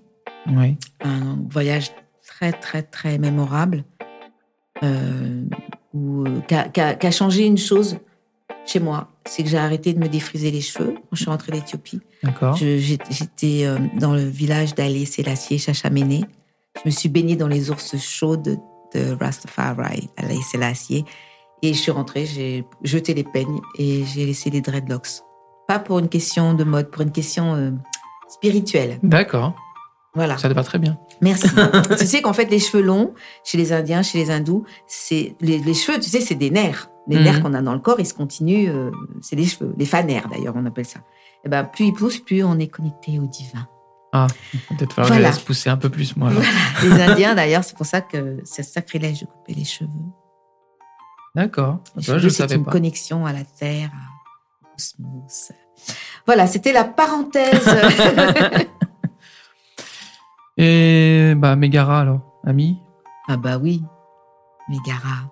[0.48, 0.76] Oui.
[1.02, 1.90] un voyage
[2.26, 3.84] très très très mémorable
[5.94, 7.96] où, euh, qui a- qui a- qui a changé une chose
[8.66, 11.52] chez moi, c'est que j'ai arrêté de me défriser les cheveux quand je suis rentrée
[11.52, 12.00] d'Éthiopie.
[12.22, 12.56] D'accord.
[12.56, 16.26] J'étais euh, dans le village d'Alé Selassie, Chachamene.
[16.76, 18.58] Je me suis baignée dans les ours chaudes
[18.94, 21.04] de Rastafari, Alé Selassie.
[21.62, 25.22] Et je suis rentrée, j'ai jeté les peignes et j'ai laissé les dreadlocks.
[25.68, 27.70] Pas pour une question de mode, pour une question euh,
[28.28, 28.98] spirituelle.
[29.02, 29.54] D'accord.
[30.14, 30.38] Voilà.
[30.38, 30.96] Ça te va très bien.
[31.20, 31.48] Merci.
[31.98, 35.58] tu sais qu'en fait, les cheveux longs, chez les Indiens, chez les Hindous, c'est les,
[35.58, 36.88] les cheveux, tu sais, c'est des nerfs.
[37.08, 37.22] Les Mhm.
[37.24, 38.68] nerfs qu'on a dans le corps, ils se continuent.
[38.70, 38.90] euh,
[39.20, 41.00] c'est les cheveux, les fanères d'ailleurs, on appelle ça.
[41.44, 43.66] Et ben, plus ils poussent, plus on est connecté au divin.
[44.12, 44.28] Ah,
[44.68, 45.30] peut-être falloir que Voilà.
[45.30, 46.30] je laisse pousser un peu plus, moi.
[46.82, 49.90] les Indiens, d'ailleurs, c'est pour ça que c'est sacrilège de couper les cheveux.
[51.34, 51.78] D'accord.
[51.98, 52.70] Je ne c'est savais une pas.
[52.70, 53.90] connexion à la terre,
[54.62, 55.50] au cosmos.
[56.26, 57.68] Voilà, c'était la parenthèse.
[60.56, 62.80] Et bah, Megara, alors, ami?
[63.28, 63.82] Ah bah oui,
[64.68, 65.30] Mégara.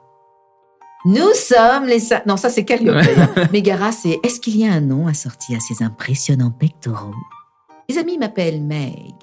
[1.04, 1.98] Nous sommes les...
[1.98, 2.96] sa- Non, ça c'est Calliope.
[3.52, 7.14] Mégara, c'est Est-ce qu'il y a un nom assorti à ces impressionnants pectoraux?
[7.88, 9.14] Les amis m'appellent Meg.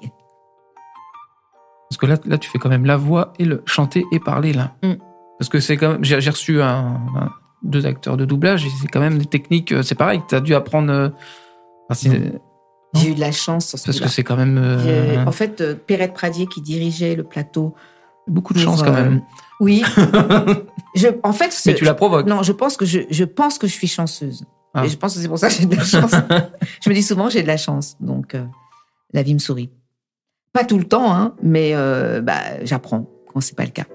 [1.88, 4.52] Parce que là, là, tu fais quand même la voix et le chanter et parler,
[4.52, 4.74] là.
[4.82, 4.92] Mm.
[5.38, 6.04] Parce que c'est quand même.
[6.04, 6.68] J'ai reçu un,
[7.16, 7.32] un-
[7.62, 9.72] deux acteurs de doublage et c'est quand même des techniques.
[9.72, 10.92] euh, C'est pareil, tu as dû apprendre.
[10.92, 11.08] euh,
[11.90, 12.10] enfin,
[12.94, 14.58] J'ai eu de la chance sur ce parce que c'est quand même.
[14.58, 17.74] euh, En fait, euh, Perrette Pradier qui dirigeait le plateau.
[18.26, 19.22] beaucoup de pour, chance quand euh, même.
[19.60, 19.82] Oui.
[20.96, 22.26] je, en fait, Mais c'est- tu la provoques.
[22.26, 24.44] Non, je pense que je, je pense que je suis chanceuse.
[24.74, 24.84] Ah.
[24.84, 26.12] Et je pense que c'est pour ça que j'ai de la chance.
[26.84, 28.36] je me dis souvent j'ai de la chance, donc
[29.12, 29.70] la vie me sourit.
[30.52, 31.72] Pas tout le temps, hein, mais
[32.22, 33.86] bah, j'apprends quand c'est pas le cas.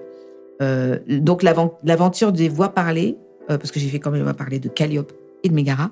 [1.08, 3.16] Donc l'aven- l'aventure des voix parlées,
[3.48, 5.90] parce que j'ai fait quand même voix parlées de Calliope et de Mégara.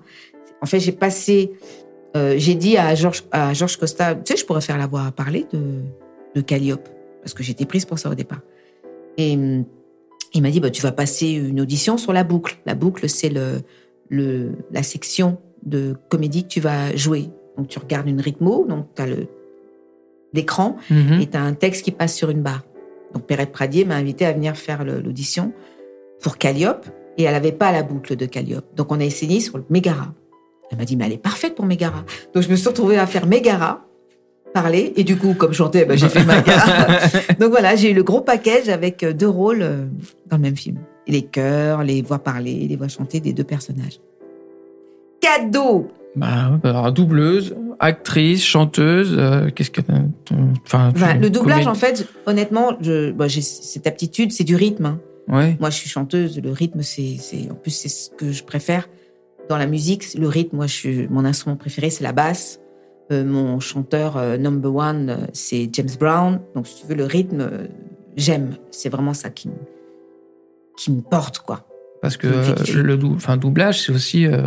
[0.62, 1.52] En fait, j'ai passé,
[2.16, 5.10] euh, j'ai dit à Georges à Georges Costa, tu sais, je pourrais faire la voix
[5.12, 5.80] parlée de
[6.34, 6.88] de Calliope
[7.20, 8.40] parce que j'étais prise pour ça au départ.
[9.16, 9.64] Et hum,
[10.32, 12.56] il m'a dit, bah, tu vas passer une audition sur la boucle.
[12.66, 13.60] La boucle, c'est le,
[14.08, 17.30] le, la section de comédie que tu vas jouer.
[17.56, 19.06] Donc, tu regardes une rythmo, donc tu as
[20.32, 21.20] l'écran Mhm.
[21.20, 22.64] et tu as un texte qui passe sur une barre.
[23.14, 25.52] Donc, Perrette Pradier m'a invité à venir faire l'audition
[26.20, 26.86] pour Calliope
[27.16, 28.66] et elle n'avait pas la boucle de Calliope.
[28.74, 30.12] Donc, on a essayé sur le Mégara.
[30.70, 32.04] Elle m'a dit, mais elle est parfaite pour Mégara.
[32.34, 33.84] Donc, je me suis retrouvée à faire Mégara,
[34.52, 36.86] parler, et du coup, comme je chantais, ben, j'ai fait Mégara.
[37.40, 39.84] Donc voilà, j'ai eu le gros package avec euh, deux rôles euh,
[40.28, 40.78] dans le même film.
[41.06, 44.00] Les chœurs, les voix parlées, les voix chantées des deux personnages.
[45.20, 49.80] Cadeau Bah, bah, alors, doubleuse, actrice, chanteuse, euh, qu'est-ce que.
[50.64, 54.86] Enfin, Enfin, Le doublage, en fait, honnêtement, je, bah, j'ai cette aptitude, c'est du rythme.
[54.86, 55.00] hein.
[55.28, 55.56] Ouais.
[55.58, 58.88] Moi, je suis chanteuse, le rythme, c'est, c'est, en plus, c'est ce que je préfère
[59.48, 60.14] dans la musique.
[60.14, 62.60] Le rythme, moi, je suis, mon instrument préféré, c'est la basse.
[63.12, 66.40] Euh, mon chanteur euh, number one, euh, c'est James Brown.
[66.54, 67.68] Donc, si tu veux, le rythme,
[68.16, 68.56] j'aime.
[68.70, 69.50] C'est vraiment ça qui,
[70.76, 71.66] qui me porte, quoi.
[72.04, 74.42] Parce que euh, le dou- enfin, doublage, c'est aussi euh,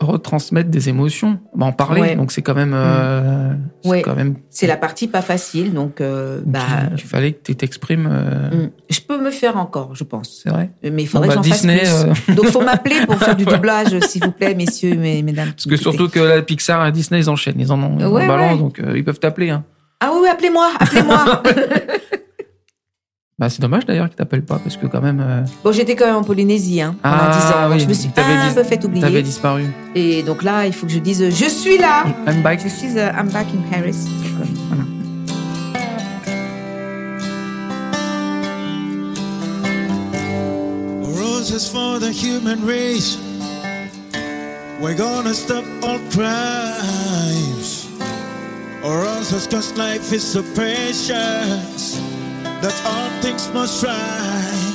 [0.00, 2.00] retransmettre des émotions, bah, en parler.
[2.00, 2.16] Ouais.
[2.16, 2.72] Donc c'est quand même.
[2.74, 3.52] euh,
[3.84, 4.00] Ouais.
[4.00, 4.36] quand même.
[4.48, 6.60] C'est la partie pas facile, donc euh, bah,
[6.96, 8.08] il, fallait que tu t'exprimes.
[8.08, 10.40] mm, je peux me faire encore, je pense.
[10.42, 10.70] C'est vrai.
[10.82, 12.34] Mais il faudrait Bon, bah, que j'en fasse plus.
[12.34, 15.50] Donc, faut m'appeler pour faire du doublage, s'il vous plaît, messieurs, mes, mesdames.
[15.50, 17.60] Parce que surtout que la Pixar et Disney, ils enchaînent.
[17.60, 18.58] Ils en ont en Ouais, balancent, ouais.
[18.58, 19.50] donc ils peuvent t'appeler.
[19.50, 19.62] Hein.
[20.00, 21.42] Ah oui, appelez-moi, appelez-moi.
[23.36, 25.20] Bah, c'est dommage d'ailleurs qu'ils t'appellent pas, parce que quand même.
[25.20, 27.72] euh, bon, j'étais quand même en Polynésie, hein, pendant Ah, 10 ans.
[27.74, 29.22] oui, je me suis t'avais un dis- peu fait T'avais oublier.
[29.22, 29.64] disparu.
[29.96, 32.04] Et donc là, il faut que je dise, je suis là.
[32.28, 32.60] I'm back.
[32.62, 33.90] Je suis, euh, I'm back in Paris.
[34.38, 34.84] Donc, voilà.
[41.02, 43.16] Roses for the human race.
[44.80, 47.86] We're gonna stop all crimes.
[48.82, 51.96] Roses cause life is so precious
[52.64, 54.74] that all things must rise.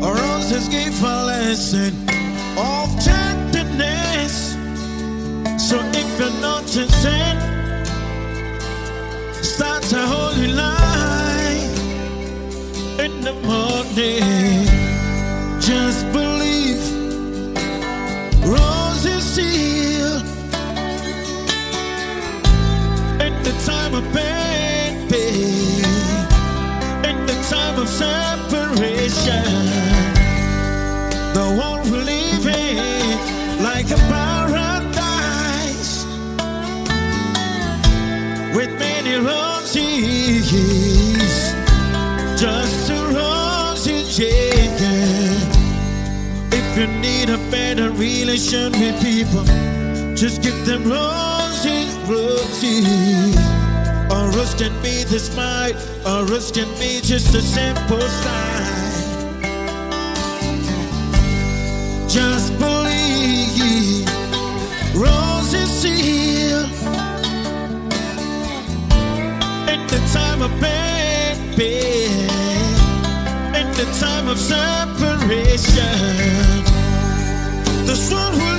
[0.00, 1.92] Roses give a lesson
[2.56, 4.56] of tenderness.
[5.68, 7.36] So if you're not sincere,
[9.42, 11.76] start a holy life
[13.04, 14.64] in the morning.
[15.60, 16.84] Just believe
[18.48, 20.20] roses heal
[23.26, 24.37] in the time of pain,
[27.88, 29.44] separation.
[31.34, 35.94] The world we live in like a paradise
[38.54, 40.48] with many roses
[42.38, 44.78] just a rosy yeah.
[46.52, 49.44] If you need a better relation with people,
[50.14, 53.37] Just give them roses, roses.
[54.38, 55.74] Else can be the smile,
[56.06, 58.68] or else can be just a simple sign.
[62.08, 64.06] Just believe
[64.94, 66.64] roses heal
[69.72, 72.30] in the time of pain, pain,
[73.58, 75.82] in the time of separation.
[77.86, 78.57] The sun will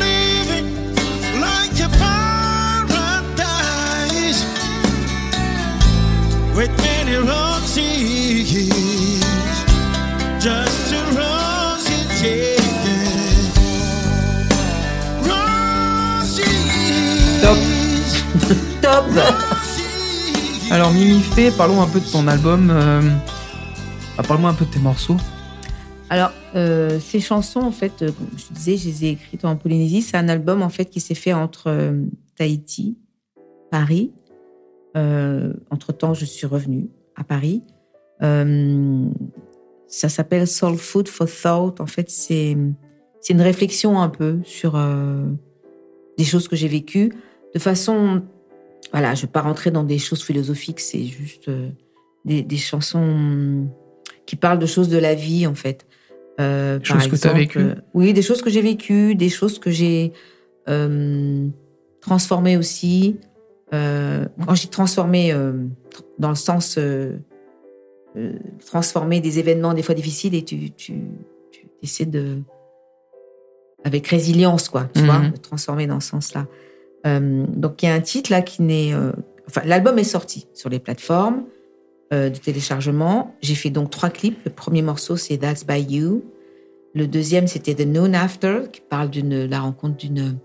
[6.60, 8.51] with many roses,
[10.41, 12.60] just a roses, yeah.
[15.24, 16.51] Roses.
[18.82, 20.70] Top Roses.
[20.70, 22.70] Alors Mimi Fé, parlons un peu de ton album.
[22.70, 23.01] euh,
[24.18, 25.16] ah, Parle-moi un peu de tes morceaux.
[26.10, 29.45] Alors, euh, ces chansons, en fait, euh, comme je te disais, je les ai écrites
[29.45, 30.01] en Polynésie.
[30.01, 32.01] C'est un album, en fait, qui s'est fait entre euh,
[32.36, 32.97] Tahiti,
[33.72, 34.12] Paris.
[34.97, 37.61] Euh, entre-temps, je suis revenue à Paris.
[38.21, 39.05] Euh,
[39.87, 41.79] ça s'appelle Soul Food for Thought.
[41.81, 42.55] En fait, c'est
[43.29, 45.25] une réflexion un peu sur euh,
[46.17, 47.13] des choses que j'ai vécues
[47.53, 48.23] de façon...
[48.91, 51.69] Voilà, je ne vais pas rentrer dans des choses philosophiques, c'est juste euh,
[52.25, 53.67] des, des chansons
[54.25, 55.85] qui parlent de choses de la vie, en fait.
[56.39, 59.69] Euh, Choses que t'as vécues euh, Oui, des choses que j'ai vécues, des choses que
[59.69, 60.13] j'ai
[62.01, 63.17] transformées aussi.
[63.74, 65.53] Euh, quand j'ai transformé, euh,
[66.17, 67.17] dans le sens euh,
[68.65, 70.93] transformer des événements des fois difficiles et tu, tu,
[71.51, 72.39] tu essaies de
[73.84, 75.05] avec résilience quoi, tu Mhm.
[75.05, 76.47] vois, de transformer dans ce sens-là.
[77.07, 79.11] Euh, donc il y a un titre là qui n'est, euh,
[79.47, 81.45] enfin l'album est sorti sur les plateformes
[82.11, 83.36] euh, de téléchargement.
[83.41, 84.38] J'ai fait donc trois clips.
[84.43, 86.24] Le premier morceau c'est That's by You.
[86.93, 90.38] Le deuxième c'était The Noon After qui parle d'une la rencontre d'une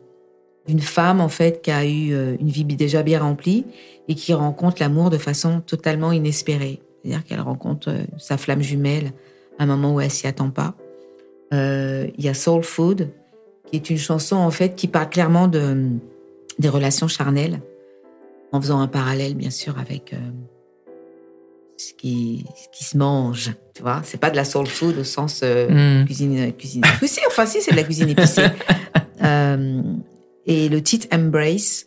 [0.66, 3.66] d'une femme en fait qui a eu euh, une vie déjà bien remplie
[4.08, 6.80] et qui rencontre l'amour de façon totalement inespérée.
[7.02, 9.12] C'est-à-dire qu'elle rencontre euh, sa flamme jumelle
[9.58, 10.74] à un moment où elle s'y attend pas.
[11.52, 13.10] Euh, Il y a Soul Food
[13.70, 15.88] qui est une chanson en fait qui parle clairement de
[16.58, 17.60] des relations charnelles
[18.52, 20.16] en faisant un parallèle bien sûr avec euh,
[21.76, 23.52] ce qui ce qui se mange.
[23.74, 26.04] Tu vois, c'est pas de la soul food au sens euh, Hmm.
[26.06, 27.22] cuisine cuisine épicée.
[27.26, 28.46] Enfin si, c'est de la cuisine épicée.
[29.22, 29.80] Euh,
[30.46, 31.86] et le titre Embrace,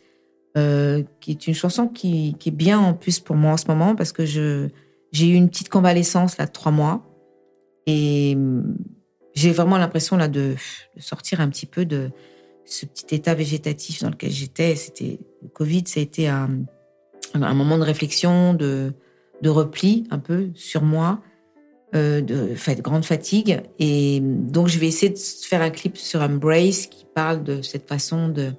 [0.57, 3.95] euh, qui est une chanson qui, est bien en plus pour moi en ce moment
[3.95, 4.69] parce que je
[5.11, 7.05] j'ai eu une petite convalescence là de trois mois
[7.85, 8.77] et hum,
[9.33, 10.55] j'ai vraiment l'impression là de,
[10.95, 12.09] de sortir un petit peu de
[12.65, 14.75] ce petit état végétatif dans lequel j'étais.
[14.75, 16.63] C'était le Covid, ça a été un,
[17.33, 18.93] un moment de réflexion, de
[19.41, 21.21] de repli un peu sur moi,
[21.95, 23.61] euh, de, grande fatigue.
[23.79, 27.87] Et donc, je vais essayer de faire un clip sur Embrace qui parle de cette
[27.87, 28.51] façon de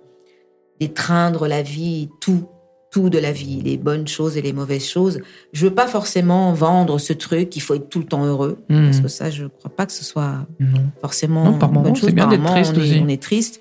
[0.81, 2.47] d'étreindre la vie, tout,
[2.93, 5.20] tout de la vie, les bonnes choses et les mauvaises choses.
[5.53, 8.85] Je veux pas forcément vendre ce truc qu'il faut être tout le temps heureux, Hmm.
[8.85, 10.81] parce que ça, je crois pas que ce soit Non.
[11.01, 12.09] forcément Non, par une bonne moment, chose.
[12.11, 13.01] c'est bien d'être triste on est, aussi.
[13.05, 13.61] on est triste.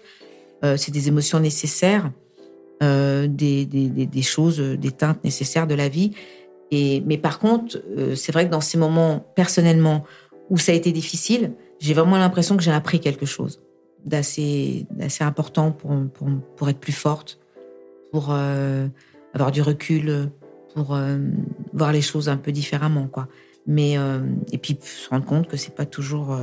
[0.63, 2.11] Euh, c'est des émotions nécessaires,
[2.83, 6.11] euh, des, des, des, des choses, des teintes nécessaires de la vie.
[6.71, 10.03] Et, mais par contre, euh, c'est vrai que dans ces moments, personnellement,
[10.49, 13.61] où ça a été difficile, j'ai vraiment l'impression que j'ai appris quelque chose
[14.05, 14.87] d'assez
[15.19, 17.39] important pour, pour, pour être plus forte,
[18.11, 18.87] pour euh,
[19.33, 20.29] avoir du recul,
[20.73, 21.17] pour euh,
[21.73, 23.27] voir les choses un peu différemment, quoi.
[23.65, 23.97] Mais
[24.53, 26.37] et puis se rendre compte que c'est pas toujours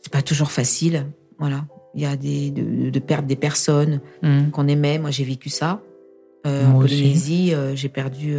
[0.00, 1.06] c'est pas toujours facile,
[1.40, 1.64] voilà.
[1.96, 4.50] Il y a des de, de perdre des personnes Hmm.
[4.52, 5.00] qu'on aimait.
[5.00, 5.82] Moi, j'ai vécu ça.
[6.44, 6.78] En.
[6.78, 8.36] Polynésie, j'ai perdu,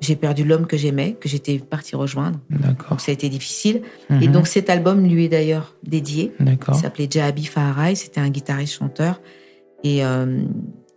[0.00, 2.38] j'ai perdu l'homme que j'aimais, que j'étais partie rejoindre.
[2.50, 2.90] D'accord.
[2.90, 3.82] Donc ça a été difficile.
[4.10, 4.32] Et Mhm.
[4.32, 6.32] donc cet album lui est d'ailleurs dédié.
[6.38, 6.74] D'accord.
[6.76, 7.94] Il s'appelait Jahabi Faharai.
[7.94, 9.20] C'était un guitariste chanteur.
[9.84, 10.42] Et euh,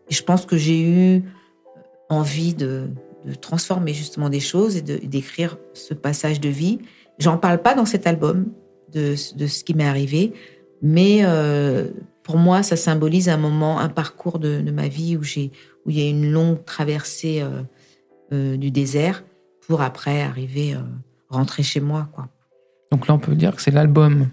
[0.10, 1.24] je pense que j'ai eu
[2.10, 2.88] envie de,
[3.26, 6.80] de transformer justement des choses et d'écrire ce passage de vie.
[7.20, 8.48] J'en parle pas dans cet album
[8.94, 10.34] de, de ce qui m'est arrivé,
[10.82, 11.88] mais euh,
[12.24, 15.52] pour moi, ça symbolise un moment, un parcours de, de ma vie où j'ai
[15.86, 17.62] où il y a une longue traversée euh,
[18.34, 19.24] euh, du désert
[19.68, 20.80] pour après arriver euh,
[21.30, 22.28] rentrer chez moi, quoi.
[22.92, 24.30] Donc là, on peut dire que c'est l'album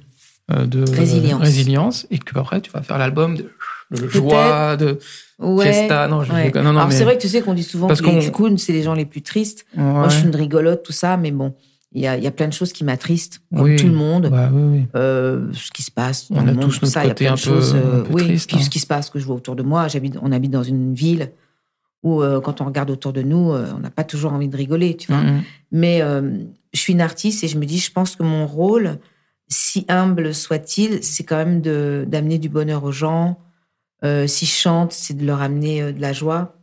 [0.51, 1.43] euh, de Résilience.
[1.43, 4.99] résilience et que après tu vas faire l'album de, joie, de
[5.39, 5.65] Ouais.
[5.73, 6.09] fiesta.
[6.09, 6.45] Non, je Ouais.
[6.45, 6.65] déconne.
[6.65, 8.59] Non, non, Alors mais- c'est vrai que tu sais qu'on dit souvent Parce que les
[8.59, 9.67] c'est les gens les plus tristes.
[9.75, 11.55] Moi, je suis une rigolote, tout ça, mais bon,
[11.93, 13.77] il y a, il y a plein de choses qui m'attristent, comme Oui.
[13.77, 14.29] tout le monde.
[14.31, 14.87] Bah, oui, oui.
[14.97, 17.11] Euh, ce qui se passe dans On le a monde, tous notre ça, il y
[17.11, 17.75] a côté plein un de peu- choses.
[17.75, 18.63] un peu oui, triste, puis hein.
[18.63, 19.89] ce qui se passe, que je vois autour de moi.
[19.89, 21.33] J'habite, on habite dans une ville
[22.03, 24.57] où, euh, quand on regarde autour de nous, euh, on n'a pas toujours envie de
[24.57, 25.23] rigoler, tu vois.
[25.23, 25.43] Mhm.
[25.73, 26.39] Mais euh,
[26.73, 28.99] je suis une artiste et je me dis, je pense que mon rôle,
[29.49, 33.39] si humble soit-il, c'est quand même d'amener du bonheur aux gens,
[34.05, 36.55] Euh, si je chante, c'est de leur amener de la joie.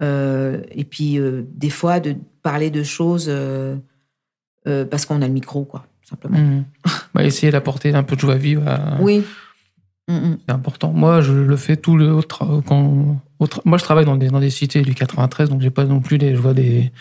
[0.00, 1.18] Et puis,
[1.52, 3.28] des fois, de parler de choses
[4.64, 6.38] parce qu'on a le micro, quoi, simplement.
[6.38, 6.64] Mhm.
[7.12, 8.62] Bah, essayer d'apporter un peu de joie vive.
[8.68, 9.24] à- Oui.
[10.08, 10.92] C'est important.
[10.92, 14.40] Moi, je le fais tout le autre quand autre- moi je travaille dans des dans
[14.40, 16.92] des cités du 93 donc j'ai pas non plus des je vois des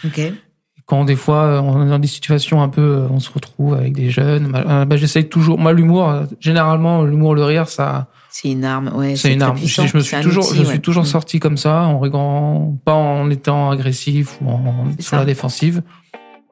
[0.85, 3.73] quand des fois euh, on est dans des situations un peu euh, on se retrouve
[3.73, 8.07] avec des jeunes bah, euh, bah, j'essaye toujours moi l'humour généralement l'humour le rire ça
[8.31, 9.15] C'est une arme, ouais.
[9.15, 9.55] c'est une arme.
[9.57, 9.85] Je, puissant.
[9.87, 10.69] je me suis toujours, outil, je ouais.
[10.71, 11.13] suis toujours Mm.
[11.17, 15.17] sorti comme ça, en rigolant, pas en étant agressif ou en, sur ça.
[15.17, 15.83] la défensive.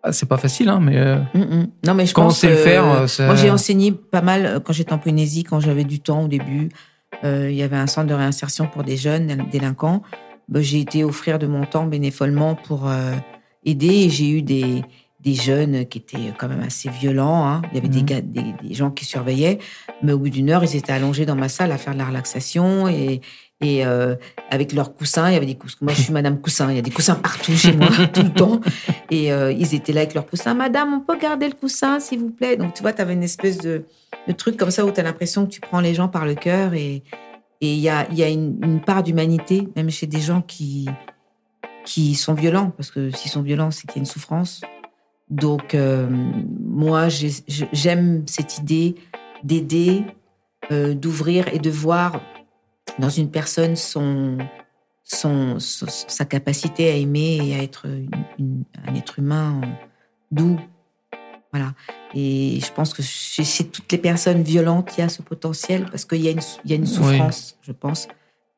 [0.04, 0.96] Ah, C'est pas facile, hein, mais
[1.34, 1.68] Mm, mm.
[1.88, 2.86] Non, mais je Quand on pense sait le faire,
[3.26, 6.70] Moi, j'ai enseigné pas mal quand j'étais en Polynésie, quand j'avais du temps au début.
[7.24, 10.02] Euh, il y avait un centre de réinsertion pour des jeunes délinquants.
[10.50, 13.14] Ben, j'ai été offrir de mon temps bénévolement pour euh,
[13.66, 14.10] aider.
[14.10, 14.84] J'ai eu des,
[15.22, 17.48] des jeunes qui étaient quand même assez violents.
[17.48, 17.62] hein.
[17.72, 19.60] Il y avait des, gars, des, des gens qui surveillaient.
[20.02, 22.06] Mais au bout d'une heure, ils étaient allongés dans ma salle à faire de la
[22.06, 22.88] relaxation.
[22.90, 23.22] Et,
[23.62, 24.16] et euh,
[24.50, 25.78] avec leurs coussins, il y avait des coussins.
[25.82, 26.70] Moi, je suis Madame Coussin.
[26.72, 28.60] Il y a des coussins partout chez moi, tout le temps.
[29.12, 30.56] Et euh, ils étaient là avec leurs coussins.
[30.56, 32.58] Madame, on peut garder le coussin, s'il vous plaît?
[32.58, 33.86] Donc, tu vois, tu avais une espèce de,
[34.28, 36.36] de truc comme ça où tu as l'impression que tu prends les gens par le
[36.36, 36.74] cœur.
[36.74, 37.04] Et
[37.62, 40.88] il y a, une, part d'humanité, même chez des gens qui,
[42.16, 42.72] sont violents.
[42.72, 44.62] Parce que s'ils sont violents, c'est qu'il y a une souffrance.
[45.30, 46.10] Donc, euh,
[46.60, 48.96] moi, j'aime cette idée
[49.44, 50.04] d'aider,
[50.72, 52.22] euh, d'ouvrir et de voir
[53.00, 54.38] dans une personne son,
[55.04, 59.68] son, son- sa capacité à aimer et à être un être humain euh,
[60.32, 60.60] doux.
[61.54, 61.74] Voilà.
[62.14, 65.86] Et je pense que chez, chez toutes les personnes violentes, il y a ce potentiel
[65.90, 68.08] parce qu'il y, a une il y a une souffrance, je pense.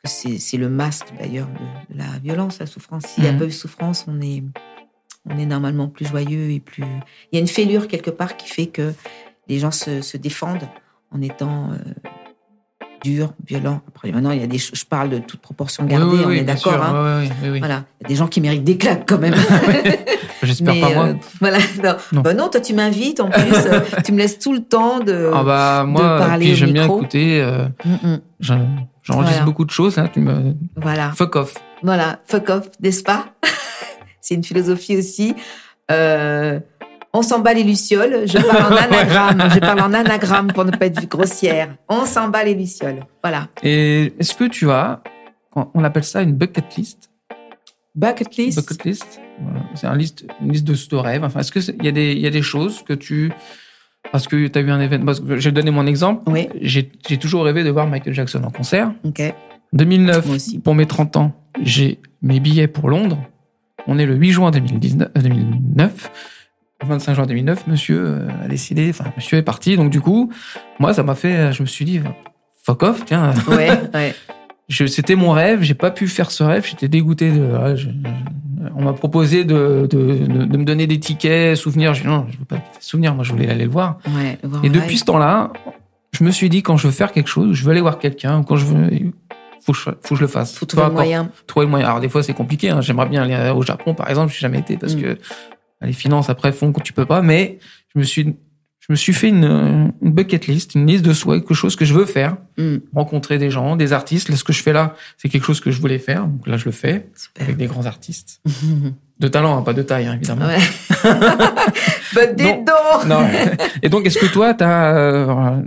[0.04, 3.04] que C'est le masque d'ailleurs de, de la violence, la souffrance.
[3.06, 3.40] S'il y a Mhm.
[3.40, 4.44] pas eu de souffrance, on est,
[5.30, 6.84] on est normalement plus joyeux et plus.
[7.32, 8.94] Il y a une fêlure quelque part qui fait que
[9.48, 10.68] les gens se, se défendent
[11.12, 11.78] en étant euh,
[13.04, 13.82] durs, violents.
[13.88, 14.58] Après, maintenant, il y a des.
[14.58, 16.82] Je parle de toute proportion gardée, oui, on oui, est d'accord.
[16.82, 17.24] hein.
[17.60, 19.36] Voilà, il y a des gens qui méritent des claques quand même.
[20.44, 21.06] J'espère pas moi.
[21.08, 21.96] euh, voilà, non.
[22.12, 22.22] Non.
[22.22, 25.30] Bah non, toi tu m'invites en plus, euh, tu me laisses tout le temps de.
[25.34, 27.42] Ah bah moi, parler j'aime bien écouter.
[27.42, 28.20] euh, Mm, mm.
[28.40, 28.68] j'en-
[29.06, 29.46] J'enregistre Voilà.
[29.46, 29.98] beaucoup de choses.
[29.98, 31.56] Là, tu me Voilà, fuck off.
[31.82, 33.26] voilà, fuck off, n'est-ce pas?
[34.22, 35.36] C'est une philosophie aussi.
[35.92, 36.58] Euh,
[37.14, 38.24] on s'en bat les lucioles.
[38.28, 39.50] Je parle en anagramme.
[39.54, 41.76] je parle en anagramme pour ne pas être grossière.
[41.90, 43.06] On s'en bat les lucioles.
[43.24, 43.48] Voilà.
[43.64, 45.02] Et est-ce que tu as,
[45.56, 47.10] on appelle ça une bucket list?
[47.96, 48.58] Bucket list?
[48.60, 49.22] Bucket list.
[49.42, 49.62] Voilà.
[49.76, 51.24] C'est un liste, une liste de, de rêves.
[51.24, 53.32] Enfin, est-ce que il y a des, il y a des choses que tu,
[54.12, 55.06] parce que tu as eu un événement.
[55.08, 56.24] parce que J'ai donné mon exemple.
[56.32, 56.50] Oui.
[56.62, 56.90] J'ai
[57.20, 58.92] toujours rêvé de voir Michael Jackson en concert.
[59.04, 59.22] Ok.
[59.74, 60.60] 2009, Moi aussi.
[60.60, 63.20] pour mes 30 ans, j'ai mes billets pour Londres.
[63.88, 66.12] On est le 8 juin 2019, euh, 2009.
[66.84, 69.76] Le 25 juin 2009, monsieur euh, a décidé, enfin, monsieur est parti.
[69.78, 70.32] Donc, du coup,
[70.80, 72.02] moi, ça m'a fait, je me suis dit,
[72.66, 73.32] fuck off, tiens.
[73.48, 74.14] Ouais, ouais.
[74.68, 77.76] Je- C'était mon rêve, j'ai pas pu faire ce rêve, j'étais dégoûté de.
[77.76, 77.90] je- je-
[78.76, 81.94] on m'a proposé de, de, de, de me donner des tickets, souvenirs.
[81.94, 84.00] Je non, je veux pas souvenirs, moi je voulais aller le voir.
[84.08, 85.52] ouais le voir Et depuis ce temps-là,
[86.14, 88.42] je me suis dit quand je veux faire quelque chose, je veux aller voir quelqu'un,
[88.44, 88.90] quand je veux,
[89.66, 90.58] faut que je, faut que je le fasse.
[90.58, 91.30] faut trouver le moyen.
[91.46, 91.88] Trouver le moyen.
[91.88, 92.70] Alors des fois c'est compliqué.
[92.70, 92.80] hein.
[92.80, 95.02] J'aimerais bien aller au Japon par exemple, j'ai jamais été parce Mm.
[95.02, 95.18] que
[95.86, 97.22] les finances après font que tu peux pas.
[97.22, 97.60] Mais
[97.94, 98.36] je me suis,
[98.80, 101.86] je me suis fait une, une bucket list, une liste de souhaits, quelque chose que
[101.86, 104.30] je veux faire Mm, rencontrer des gens, des artistes.
[104.30, 106.28] Là, ce que je fais là, c'est quelque chose que je voulais faire.
[106.28, 107.44] Donc là, je le fais super.
[107.44, 108.42] avec des grands artistes.
[109.20, 110.46] De talent, hein, pas de taille, hein, évidemment.
[110.48, 110.58] Ouais.
[112.14, 112.68] bah, dis donc
[113.08, 113.28] Non.
[113.82, 115.62] Et donc, est-ce que toi, tu as...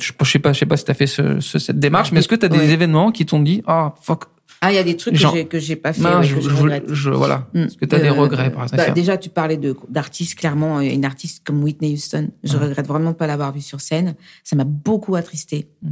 [0.00, 2.12] je je sais pas, je sais pas si tu as fait ce, ce- cette démarche,
[2.12, 2.70] mais est-ce que tu as des Ouais.
[2.70, 4.24] événements qui t'ont dit ah fuck,
[4.66, 6.40] Ah, il y a des trucs Genre- que j'ai- pas fait, mince, ouais, je, que
[6.40, 6.84] je regrette.
[6.92, 7.48] je- voilà.
[7.54, 7.58] Mm.
[7.64, 9.58] Est-ce que tu as des Euh, regrets par exemple bah, Déjà, tu parlais
[9.88, 12.30] d'artistes, clairement, euh, une artiste comme Whitney Houston.
[12.42, 12.64] Je Ouais.
[12.64, 14.14] regrette vraiment de pas l'avoir vue sur scène.
[14.42, 15.68] Ça m'a beaucoup attristé.
[15.82, 15.88] Mm.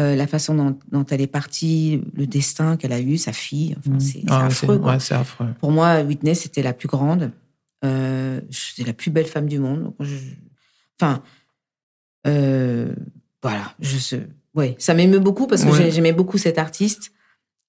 [0.00, 3.74] Euh, la façon dont, dont elle est partie, le destin qu'elle a eu, sa fille,
[3.78, 4.00] enfin, Mm.
[4.00, 4.78] c'est Ah affreux.
[4.78, 4.92] quoi.
[4.96, 5.48] ouais, affreux.
[5.60, 7.32] Pour moi, Whitney, c'était la plus grande.
[7.84, 9.92] Euh, c'est la plus belle femme du monde.
[10.00, 10.14] Je-
[11.00, 11.22] Enfin,
[13.42, 13.72] voilà.
[13.80, 14.26] Je sais.
[14.54, 15.90] Ouais, ça m'émeut beaucoup parce que Ouais.
[15.90, 17.12] j'aimais beaucoup cette artiste.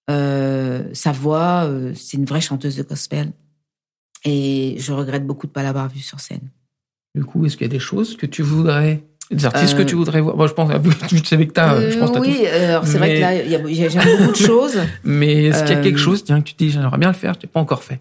[0.10, 3.32] Euh, sa voix, euh, c'est une vraie chanteuse de gospel.
[4.26, 6.50] Et je regrette beaucoup de ne pas l'avoir vue sur scène.
[7.16, 9.84] Du coup, est-ce qu'il y a des choses que tu voudrais, des artistes Euh, que
[9.84, 10.36] tu voudrais voir?
[10.36, 10.70] Moi, je pense,
[11.08, 13.20] tu savais que t'as, Ah, je pense que t'as oui, euh, alors c'est vrai que
[13.22, 14.78] là, il y a- beaucoup de choses.
[15.04, 17.10] Mais est-ce qu'il y a Euh, quelque chose, tiens, que tu te dis, j'aimerais bien
[17.10, 18.00] le faire, je l'ai pas encore fait?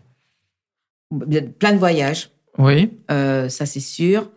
[1.59, 2.31] Plein de voyages.
[2.59, 2.91] Oui.
[3.11, 4.29] Euh, ça c'est sûr.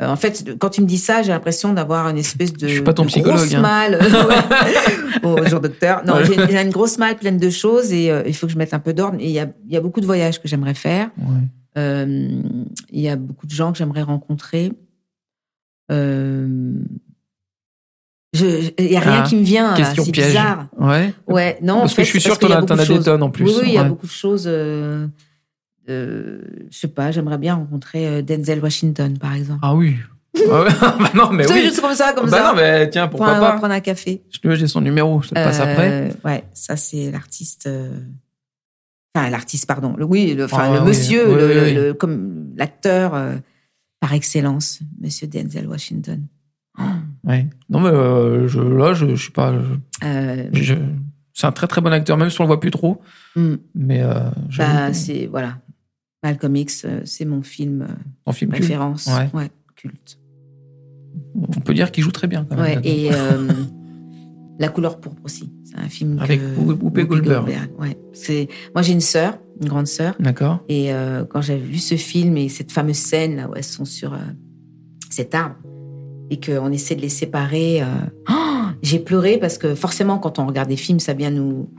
[0.00, 2.74] Euh, en fait, quand tu me dis ça, j'ai l'impression d'avoir une espèce de, Je
[2.74, 3.60] suis pas ton psychologue, grosse hein.
[3.60, 3.98] malle.
[5.22, 6.02] Bonjour docteur.
[6.06, 8.72] Non, j'ai une grosse malle pleine de choses et euh, il faut que je mette
[8.72, 9.18] un peu d'ordre.
[9.20, 11.10] Il y a, il y a beaucoup de voyages que j'aimerais faire.
[11.18, 11.24] Ouais.
[11.78, 12.42] Euh,
[12.90, 14.72] il y a beaucoup de gens que j'aimerais rencontrer.
[15.92, 16.74] Euh,
[18.32, 19.74] il y a rien Ah, qui me vient.
[19.76, 20.28] C'est piège.
[20.28, 20.66] bizarre.
[20.78, 21.12] Ouais.
[21.26, 21.74] Ouais, non.
[21.74, 23.44] en Parce que je suis sûr que y a as- des tonnes en plus.
[23.44, 23.88] Oui, oui, il y a Ouais.
[23.88, 24.48] beaucoup de choses.
[25.88, 29.60] Euh, je sais pas, j'aimerais bien rencontrer euh, Denzel Washington, par exemple.
[29.62, 29.96] Ah oui.
[30.50, 30.64] Ah
[30.98, 31.62] bah non, mais oui.
[31.62, 32.50] juste comme ça, comme bah ça.
[32.50, 34.22] non, mais tiens, pourquoi pas prendre un café.
[34.30, 35.90] Je te veux, j'ai son numéro, je te le passe après.
[35.90, 37.66] Euh, Ouais, ça c'est l'artiste.
[37.66, 37.98] euh,
[39.14, 39.96] Enfin, l'artiste, pardon.
[39.98, 41.74] Le, oui, le, enfin, Ah, le oui, monsieur, oui, le, oui, oui.
[41.74, 43.34] le- comme l'acteur euh,
[43.98, 46.22] par excellence, Monsieur Denzel Washington.
[47.24, 47.46] Ouais.
[47.68, 49.52] Non, mais euh, je, là, je, je suis pas.
[50.52, 50.74] je-
[51.34, 53.02] c'est un très très bon acteur, même si on le voit plus trop.
[53.36, 55.58] hmm, Mais euh, bah, c'est voilà.
[56.22, 57.86] Malcolm X, euh, c'est mon film
[58.28, 59.08] euh, film culte, référence.
[59.34, 59.50] Ouais.
[59.76, 60.18] culte.
[61.34, 62.44] on peut dire qu'il joue très bien.
[62.48, 62.90] Quand même, Ouais, là-dedans.
[62.90, 63.48] et euh,
[64.58, 65.50] La couleur pourpre aussi.
[65.64, 67.48] C'est un film Avec que- Whoopi- Goldberg.
[67.78, 67.96] Ouais.
[68.12, 70.62] C'est moi j'ai une sœur, une grande sœur, D'accord.
[70.68, 73.84] et euh, quand j'avais vu ce film et cette fameuse scène là où elles sont
[73.86, 74.18] sur euh,
[75.08, 75.56] cet arbre
[76.28, 77.86] et qu'on essaie de les séparer, euh,
[78.30, 81.70] oh, j'ai pleuré parce que forcément quand on regarde des films, ça vient nous,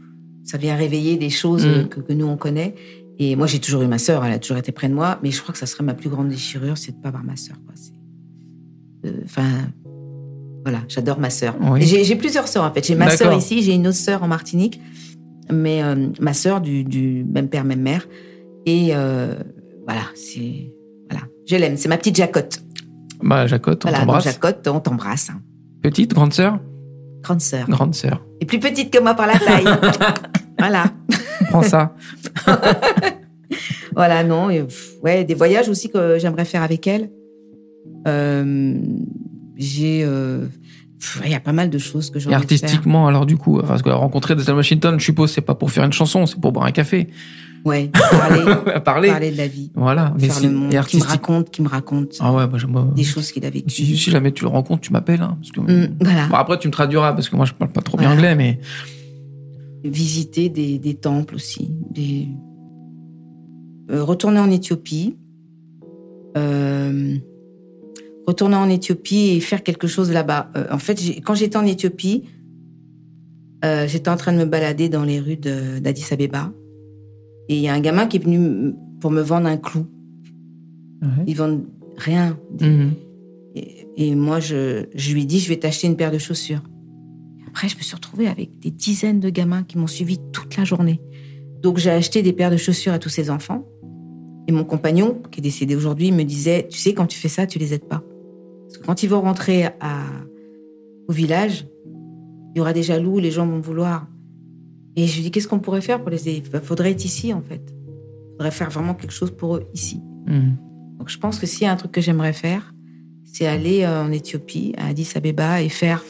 [0.43, 1.69] ça vient réveiller des choses Mm.
[1.69, 2.73] euh, que, que nous on connaît.
[3.19, 5.31] Et moi j'ai toujours eu ma sœur, elle a toujours été près de moi, mais
[5.31, 7.55] je crois que ça serait ma plus grande déchirure, c'est de pas avoir ma sœur.
[9.05, 9.47] euh, Enfin.
[10.63, 11.55] voilà, j'adore ma sœur.
[11.61, 11.81] Oui.
[11.83, 12.85] J'ai plusieurs sœurs en fait.
[12.85, 14.79] J'ai ma sœur ici, j'ai une autre sœur en Martinique,
[15.51, 18.07] mais euh, ma sœur du, du même père, même mère.
[18.65, 19.35] Et euh,
[19.85, 20.73] voilà, c'est
[21.09, 21.77] voilà, je l'aime.
[21.77, 22.63] C'est ma petite Jacotte.
[23.23, 24.23] Bah, Jacotte, on Voilà, t'embrasse.
[24.23, 25.29] Jacotte, on t'embrasse.
[25.29, 25.41] hein.
[25.83, 26.59] Petite, grande sœur?
[27.21, 27.67] Grande sœur.
[27.69, 28.23] Grande sœur.
[28.39, 29.65] Et plus petite que moi par la taille.
[30.59, 30.85] voilà,
[31.51, 31.95] Prends ça.
[33.95, 34.49] voilà, non.
[34.49, 34.65] et,
[35.03, 37.09] ouais, des voyages aussi que j'aimerais faire avec elle.
[38.07, 38.75] Euh,
[39.57, 40.45] j'ai, euh,
[41.25, 42.63] il y a pas mal de choses que j'ai Et envie de faire.
[42.63, 45.83] artistiquement, alors du coup, parce que rencontrer Denzel Washington, je suppose, c'est pas pour faire
[45.83, 47.07] une chanson, c'est pour boire un café.
[47.63, 48.41] Ouais, parler,
[48.83, 49.09] Parler.
[49.09, 50.15] parler de la vie, Voilà.
[50.19, 51.07] Mais et qui me artistique.
[51.09, 53.69] raconte, qui me raconte Ah ouais, moi, des choses qu'il a vécues.
[53.69, 55.21] si, si jamais tu le rencontres, tu m'appelles.
[55.21, 56.25] Hein, parce que, Mm, voilà.
[56.27, 58.31] Bon, après, tu me traduiras, parce que moi, je parle pas trop bien Voilà.
[58.31, 58.59] anglais, mais
[59.83, 62.27] visiter des, des temples aussi, des...
[63.89, 65.17] euh, retourner en Éthiopie,
[66.37, 67.17] euh,
[68.27, 70.49] retourner en Éthiopie et faire quelque chose là-bas.
[70.55, 72.23] Euh, en fait, quand j'étais en Éthiopie,
[73.63, 76.51] j'étais en train de me balader dans les rues d'Addis Abeba
[77.47, 79.85] et il y a un gamin qui est venu pour me vendre un clou.
[81.03, 81.23] Ouais.
[81.27, 81.65] Ils vendent
[81.97, 82.39] rien.
[82.59, 82.93] Mhm.
[83.55, 86.63] Et, et moi, je, je lui ai dit, je vais t'acheter une paire de chaussures.
[87.51, 90.63] Après, je me suis retrouvée avec des dizaines de gamins qui m'ont suivi toute la
[90.63, 91.01] journée.
[91.61, 93.67] Donc, j'ai acheté des paires de chaussures à tous ces enfants.
[94.47, 97.45] Et mon compagnon, qui est décédé aujourd'hui, me disait, tu sais, quand tu fais ça,
[97.45, 98.03] tu les aides pas.
[98.63, 100.05] Parce que quand ils vont rentrer à,
[101.09, 101.67] au village,
[102.55, 104.07] il y aura des jaloux, les gens vont vouloir.
[104.95, 106.41] Et je lui dis, qu'est-ce qu'on pourrait faire pour les aider?
[106.53, 107.61] Il faudrait être ici, en fait.
[107.75, 110.01] Il faudrait faire vraiment quelque chose pour eux ici.
[110.25, 110.57] Mhm.
[111.01, 112.75] Donc je pense que s'il y a un truc que j'aimerais faire,
[113.25, 116.03] c'est aller euh, en Éthiopie, à Addis Abeba, et faire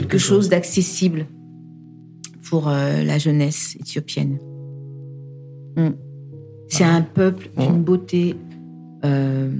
[0.00, 1.26] quelque, chose, d'accessible
[2.48, 4.38] pour euh, la jeunesse éthiopienne.
[5.76, 5.90] Mm.
[6.68, 8.36] C'est un peuple d'une beauté.
[9.04, 9.50] euh,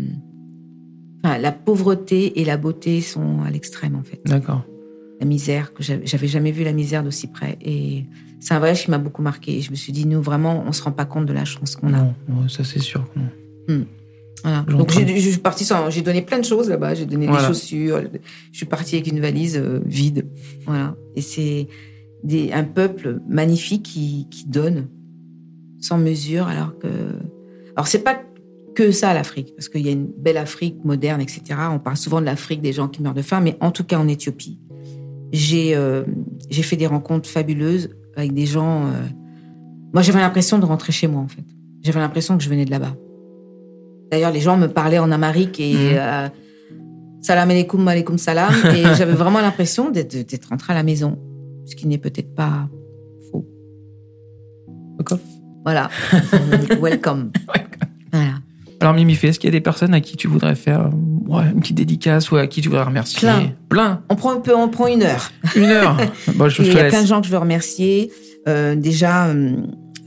[1.24, 4.20] Enfin, la pauvreté et la beauté sont à l'extrême en fait.
[4.26, 4.62] D'accord.
[5.18, 8.05] La misère que j'avais jamais vu la misère d'aussi près et
[8.39, 9.57] c'est un voyage qui m'a beaucoup marqué.
[9.57, 11.74] Et je me suis dit nous vraiment on se rend pas compte de la chance
[11.74, 12.03] qu'on a.
[12.28, 13.05] Non, ça c'est sûr.
[14.43, 14.62] Voilà.
[14.62, 16.95] Donc j'ai- je suis partie sans, j'ai donné plein de choses là-bas.
[16.95, 17.43] J'ai donné Voilà.
[17.43, 18.01] des chaussures.
[18.53, 20.26] Je suis partie avec une valise euh, vide.
[20.66, 20.95] Voilà.
[21.16, 21.68] Et c'est
[22.22, 24.89] des, un peuple magnifique qui, qui donne
[25.80, 26.89] sans mesure, alors que,
[27.76, 28.20] alors c'est pas
[28.74, 31.43] que ça l'Afrique, parce qu'il y a une belle Afrique moderne, etc.
[31.72, 33.99] On parle souvent de l'Afrique des gens qui meurent de faim, mais en tout cas
[33.99, 34.59] en Éthiopie,
[35.32, 36.05] j'ai euh,
[36.51, 38.87] j'ai fait des rencontres fabuleuses avec des gens.
[38.87, 38.91] euh,
[39.93, 41.45] Moi, j'avais l'impression de rentrer chez moi en fait.
[41.82, 42.97] J'avais l'impression que je venais de là-bas.
[44.11, 45.97] D'ailleurs, les gens me parlaient en amérique et Mhm.
[45.99, 46.29] euh,
[47.23, 48.53] salam alaikum, alaikum salam.
[48.77, 51.19] Et j'avais vraiment l'impression d'être rentrée à la maison.
[51.67, 52.69] Ce qui n'est peut-être pas
[53.31, 53.45] faux.
[54.99, 55.19] D'accord.
[55.65, 55.91] Voilà.
[56.81, 57.33] Welcome.
[58.13, 58.35] Voilà.
[58.81, 60.91] Alors Mimi, fait, est-ce qu'il y a des personnes à qui tu voudrais faire
[61.27, 63.19] ouais, une petite dédicace ou à qui tu voudrais remercier?
[63.21, 63.53] Plein.
[63.71, 64.03] Plein.
[64.11, 65.33] On prend un peu, on prend une heure.
[65.57, 65.97] Une heure.
[66.35, 68.13] bon, je, il y a plein de gens que je veux remercier.
[68.47, 69.57] Euh, déjà, euh,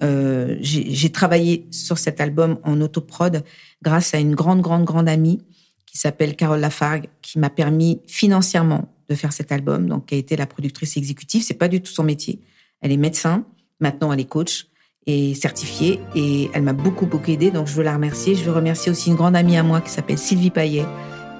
[0.04, 3.43] euh, j'ai travaillé sur cet album en autoprod
[3.82, 5.41] grâce à une grande, grande, grande amie
[5.86, 10.18] qui s'appelle Carole Lafargue, qui m'a permis financièrement de faire cet album, donc qui a
[10.18, 11.43] été la productrice exécutive.
[11.43, 12.39] C'est pas du tout son métier.
[12.82, 13.45] Elle est médecin,
[13.80, 14.68] maintenant elle est coach
[15.08, 17.50] et certifiée, et elle m'a beaucoup, beaucoup aidé.
[17.50, 18.36] Donc je veux la remercier.
[18.36, 20.86] Je veux remercier aussi une grande amie à moi qui s'appelle Sylvie Paillet,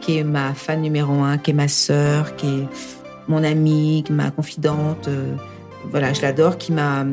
[0.01, 2.68] qui est ma fan numéro un, qui est ma sœur, qui est
[3.28, 5.07] mon amie, qui est ma confidente.
[5.07, 5.36] euh,
[5.91, 7.05] voilà, je l'adore, qui m'a,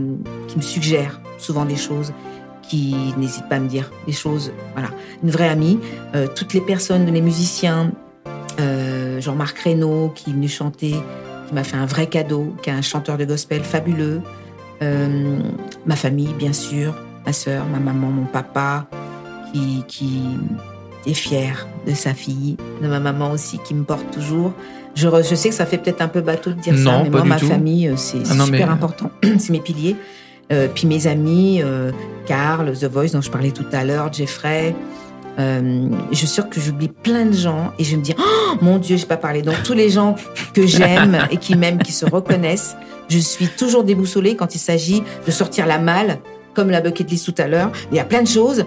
[0.49, 2.13] qui me suggère souvent des choses,
[2.63, 4.53] qui n'hésite pas à me dire des choses.
[4.75, 4.89] Voilà,
[5.23, 5.79] une vraie amie.
[6.15, 7.93] Euh, toutes les personnes, les musiciens.
[8.61, 10.95] euh, Jean-Marc Reynaud qui est venu chanter,
[11.47, 14.21] qui m'a fait un vrai cadeau, qui est un chanteur de gospel fabuleux.
[14.83, 15.39] Euh,
[15.87, 18.87] ma famille, bien sûr, ma sœur, ma maman, mon papa,
[19.53, 20.21] qui, qui
[21.07, 24.53] est fier de sa fille, de ma maman aussi, qui me porte toujours.
[24.97, 27.23] Je, je sais que ça fait peut-être un peu bateau de dire ça, mais moi,
[27.25, 27.47] ma tout.
[27.47, 29.11] famille, euh, c'est Ah super mais- important.
[29.39, 29.95] c'est mes piliers.
[30.53, 31.93] Euh, puis mes amis, euh,
[32.27, 34.75] Carl, The Voice dont je parlais tout à l'heure, Jeffrey.
[35.39, 38.79] Euh, je suis sûre que j'oublie plein de gens et je me dis, oh, mon
[38.79, 39.43] Dieu, j'ai pas parlé.
[39.43, 40.17] Donc tous les gens
[40.55, 42.75] que j'aime et qui m'aiment, qui se reconnaissent,
[43.11, 46.19] je suis toujours déboussolée quand il s'agit de sortir la malle,
[46.55, 47.71] comme la bucket list tout à l'heure.
[47.93, 48.65] Il y a plein de choses,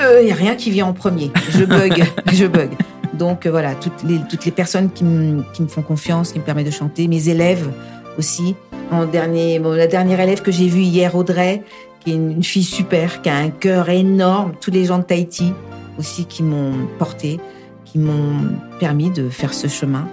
[0.00, 1.30] euh, il y a rien qui vient en premier.
[1.50, 2.02] Je bug,
[2.32, 2.70] je bug.
[3.18, 7.08] Donc euh, voilà, toutes les, personnes qui me, font confiance, qui me permettent de chanter,
[7.08, 7.70] mes élèves
[8.18, 8.54] aussi.
[8.90, 11.62] En dernier, la dernière élève que j'ai vue hier, Audrey,
[12.00, 14.52] qui est une, une fille super, qui a un cœur énorme.
[14.60, 15.52] Tous les gens de Tahiti
[15.98, 17.40] aussi qui m'ont porté,
[17.84, 20.08] qui m'ont permis de faire ce chemin.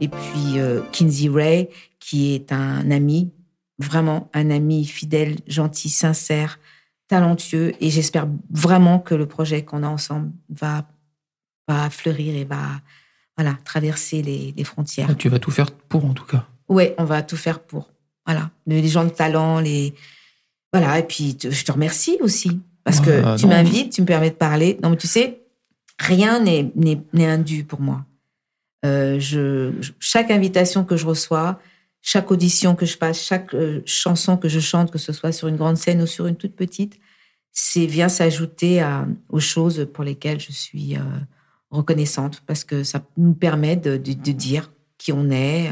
[0.00, 1.68] Et puis euh, Kinsey Ray,
[2.00, 3.32] qui est un ami,
[3.78, 6.58] vraiment un ami fidèle, gentil, sincère,
[7.08, 7.72] talentueux.
[7.80, 10.86] Et j'espère vraiment que le projet qu'on a ensemble va,
[11.68, 12.80] va fleurir et va
[13.36, 15.08] voilà, traverser les, les frontières.
[15.10, 16.46] Ah, Tu vas tout faire pour, en tout cas.
[16.68, 17.90] Ouais, on va tout faire pour.
[18.24, 19.94] Voilà, les gens de talent, les
[20.72, 20.98] voilà.
[20.98, 24.34] Et puis te- je te remercie aussi parce que tu m'invites, tu me permets de
[24.36, 24.78] parler.
[24.82, 25.42] Non, mais tu sais,
[25.98, 28.04] rien n'est n'est n'est indu pour moi.
[28.84, 31.60] Euh, je, je- chaque invitation que je reçois,
[32.02, 35.46] chaque audition que je passe, chaque euh, chanson que je chante, que ce soit sur
[35.48, 36.98] une grande scène ou sur une toute petite,
[37.52, 41.00] c'est vient s'ajouter à- aux choses pour lesquelles je suis euh,
[41.76, 45.70] reconnaissante parce que ça nous permet de, de- de dire qui on est,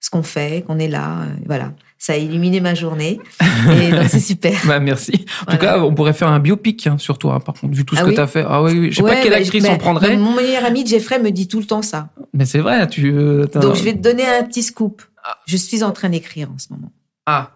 [0.00, 1.22] ce qu'on fait, qu'on est là.
[1.22, 3.18] euh, Voilà, ça a illuminé ma journée
[3.82, 4.52] et donc c'est super.
[4.66, 5.12] Bah, merci.
[5.14, 5.58] En Voilà.
[5.58, 7.94] tout cas, on pourrait faire un biopic hein, sur toi, hein, par contre, vu tout
[7.96, 8.44] ce Ah que oui tu as fait.
[8.46, 8.90] Ah oui, oui.
[8.90, 10.84] Je sais Ouais, pas quelle bah, actrice je- on bah, prendrait, bah, Mon meilleur ami
[10.86, 12.10] Jeffrey me dit tout le temps ça.
[12.34, 13.10] mais c'est vrai, tu.
[13.12, 15.02] euh, Donc je vais te donner un petit scoop.
[15.46, 16.92] Je suis en train d'écrire en ce moment.
[17.24, 17.52] Ah,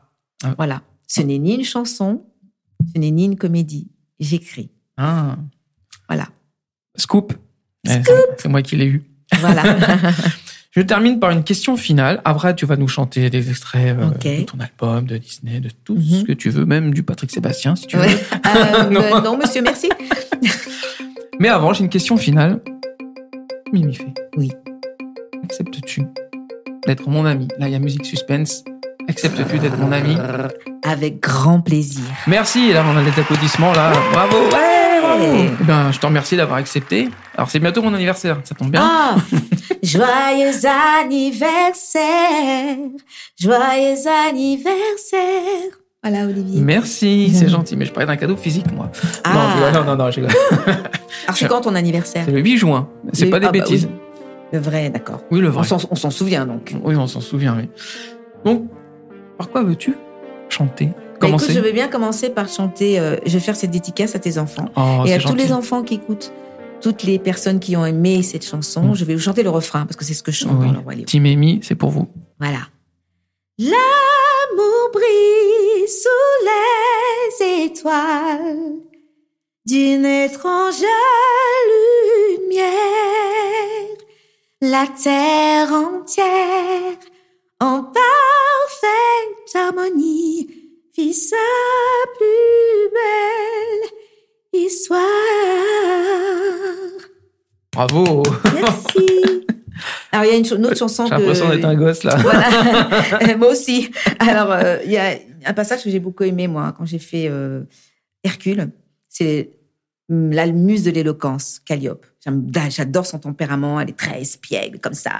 [0.56, 2.24] Voilà, ce n'est ni une chanson,
[2.94, 3.88] ce n'est ni une comédie.
[4.20, 4.70] J'écris.
[4.96, 5.36] ah.
[6.08, 6.28] Voilà.
[6.96, 7.34] Scoop.
[7.88, 9.02] C'est- moi qui l'ai eu.
[9.40, 9.62] Voilà.
[10.70, 12.20] Je termine par une question finale.
[12.24, 15.94] Après, tu vas nous chanter des extraits euh, de ton album, de Disney, de tout
[15.96, 16.20] Mhm.
[16.20, 18.06] ce que tu veux, même du Patrick Sébastien, si tu Ouais.
[18.06, 18.18] veux.
[18.46, 19.00] Euh, Non.
[19.16, 19.88] euh, non, monsieur, merci.
[21.40, 22.60] Mais avant, j'ai une question finale.
[23.72, 24.12] Mimi fait.
[24.36, 24.52] Oui.
[25.44, 26.02] Acceptes-tu
[26.86, 27.48] d'être mon ami?
[27.58, 28.62] Là, il y a musique suspense.
[29.08, 30.16] Acceptes-tu d'être mon ami?
[30.84, 32.04] Avec grand plaisir.
[32.26, 32.72] Merci.
[32.72, 33.72] Là, on a des applaudissements.
[33.72, 34.36] Là, bravo.
[34.52, 34.77] Ouais.
[35.20, 37.08] Eh ben, je te remercie d'avoir accepté.
[37.36, 38.38] Alors, c'est bientôt mon anniversaire.
[38.44, 38.82] Ça tombe bien.
[38.84, 39.16] Ah
[39.82, 40.52] Joyeux
[41.02, 42.76] anniversaire
[43.38, 43.96] Joyeux
[44.28, 45.70] anniversaire
[46.02, 46.60] Voilà, Olivier.
[46.60, 47.76] Merci, c'est gentil.
[47.76, 48.90] Mais je parlais d'un cadeau physique, moi.
[49.24, 49.32] Ah.
[49.34, 49.40] Non,
[49.72, 50.20] je non, non, non, je.
[51.26, 52.88] Alors, c'est quand ton anniversaire C'est le 8 juin.
[53.12, 53.86] C'est Le- pas des ah bah bêtises.
[53.90, 53.96] oui.
[54.52, 55.20] Le vrai, d'accord.
[55.30, 55.40] oui.
[55.40, 55.66] le vrai.
[55.90, 56.74] on s'en souvient donc.
[56.82, 57.68] Oui, on s'en souvient, oui.
[58.44, 58.64] Donc,
[59.36, 59.94] par quoi veux-tu
[60.48, 60.90] chanter?
[61.20, 62.98] Bah, écoute, je vais bien commencer par chanter.
[63.00, 65.82] euh, je vais faire cette dédicace à tes enfants Oh, et à tous les enfants
[65.82, 66.32] qui écoutent.
[66.80, 68.94] Toutes les personnes qui ont aimé cette chanson, Mm.
[68.94, 70.66] je vais vous chanter le refrain parce que c'est ce que je chante Oui.
[70.66, 70.94] dans le roi.
[71.06, 72.06] Team Amy, c'est pour vous.
[72.38, 72.60] Voilà.
[73.58, 76.46] L'amour brille sous
[77.40, 78.76] les étoiles
[79.66, 80.82] d'une étrange
[82.38, 83.96] lumière.
[84.60, 86.96] La terre entière
[87.60, 90.48] en parfaite harmonie
[90.98, 91.36] sa
[92.16, 93.90] plus belle
[94.52, 94.98] histoire.
[97.72, 98.22] Bravo
[98.54, 99.46] Merci.
[100.10, 101.20] Alors, il y a une, autre chanson J'ai que...
[101.20, 102.16] l'impression d'être un gosse, là.
[102.16, 103.36] Voilà.
[103.38, 103.90] moi aussi.
[104.18, 107.28] Alors, euh, il y a un passage que j'ai beaucoup aimé, moi, quand j'ai fait
[107.28, 107.62] euh,
[108.24, 108.70] Hercule.
[109.08, 109.50] C'est
[110.10, 112.06] hum, la muse de l'éloquence, Calliope.
[112.70, 113.80] J'adore son tempérament.
[113.80, 115.12] Elle est très espiègle, comme ça.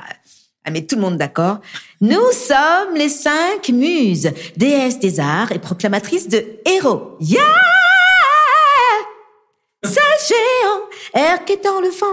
[0.65, 1.61] Elle met tout le monde d'accord.
[2.01, 7.17] Nous sommes les cinq muses, déesses des arts et proclamatrices de héros.
[7.21, 7.41] Yeah!
[9.85, 9.95] C'est
[10.29, 10.81] géant,
[11.15, 12.07] Herc est dans le vent.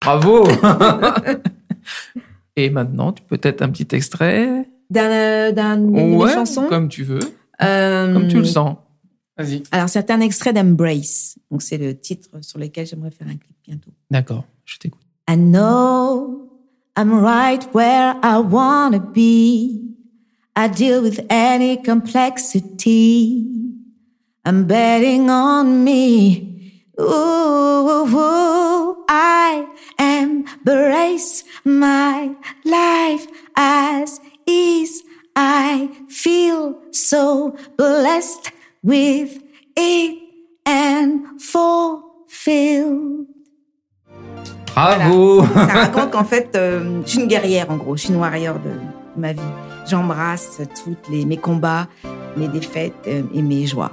[0.00, 0.48] Bravo
[2.56, 6.66] Et maintenant, tu peux être un petit extrait D'un, euh, d'un, d'une Ouais, chanson.
[6.68, 7.20] comme tu veux,
[7.62, 8.76] Euh, comme tu le sens.
[9.36, 9.62] Vas-y.
[9.70, 11.36] Alors, c'est un extrait d'Embrace.
[11.50, 13.90] Donc, c'est le titre sur lequel j'aimerais faire un clip bientôt.
[14.10, 15.02] D'accord, je t'écoute.
[15.28, 16.48] I know
[16.96, 19.94] I'm right where I wanna be.
[20.56, 23.46] I deal with any complexity.
[24.46, 26.82] I'm betting on me.
[26.98, 29.68] Ooh, I
[29.98, 35.02] embrace my life as is.
[35.36, 38.50] I feel so blessed
[38.82, 39.42] with
[39.76, 40.18] it
[40.64, 43.26] and fulfilled.
[44.78, 48.20] Bravo Ça raconte qu'en fait, euh, je suis une guerrière en gros, je suis une
[48.20, 48.70] warrior de
[49.20, 49.40] ma vie.
[49.90, 51.88] J'embrasse toutes les, mes combats,
[52.36, 53.90] mes défaites euh, et mes joies.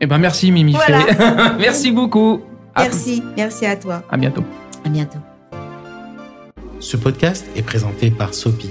[0.00, 1.00] Eh ben merci Mimi Voilà.
[1.00, 1.16] Fay.
[1.60, 2.40] merci beaucoup.
[2.74, 4.02] À- Merci, merci à toi.
[4.10, 4.42] à bientôt.
[4.84, 5.18] À bientôt.
[6.80, 8.70] Ce podcast est présenté par Sopi,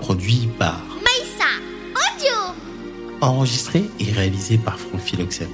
[0.00, 1.44] produit par Maïssa,
[1.94, 2.34] audio.
[3.20, 5.52] enregistré et réalisé par Franck Philoxène.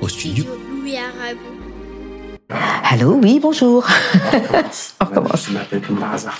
[0.00, 0.44] Au studio,
[0.80, 1.55] Louis Aragon.
[2.92, 3.84] Allô, oui, bonjour.
[5.00, 5.46] On recommence.
[5.48, 6.38] Je m'appelle comme par hasard.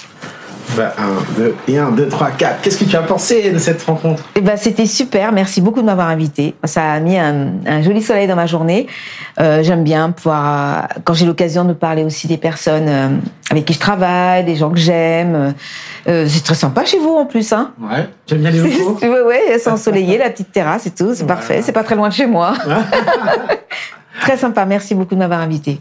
[0.77, 2.61] Bah, un, deux, et un, deux, trois, quatre.
[2.61, 4.23] Qu'est-ce que tu as pensé de cette rencontre?
[4.35, 5.33] Eh ben, c'était super.
[5.33, 6.55] Merci beaucoup de m'avoir invité.
[6.65, 8.87] Ça a mis un, un joli soleil dans ma journée.
[9.41, 13.09] Euh, J'aime bien pouvoir, quand j'ai l'occasion de parler aussi des personnes euh,
[13.51, 15.55] avec qui je travaille, des gens que j'aime.
[16.09, 17.73] Euh, c'est très sympa chez vous en plus, hein.
[17.81, 18.09] Ouais.
[18.27, 18.99] J'aime bien les locaux?
[19.03, 21.15] ouais, ouais, c'est ensoleillé, la petite terrasse et tout.
[21.15, 21.35] C'est Voilà.
[21.37, 21.63] parfait.
[21.63, 22.55] C'est pas très loin de chez moi.
[24.21, 24.65] très sympa.
[24.67, 25.81] Merci beaucoup de m'avoir invité.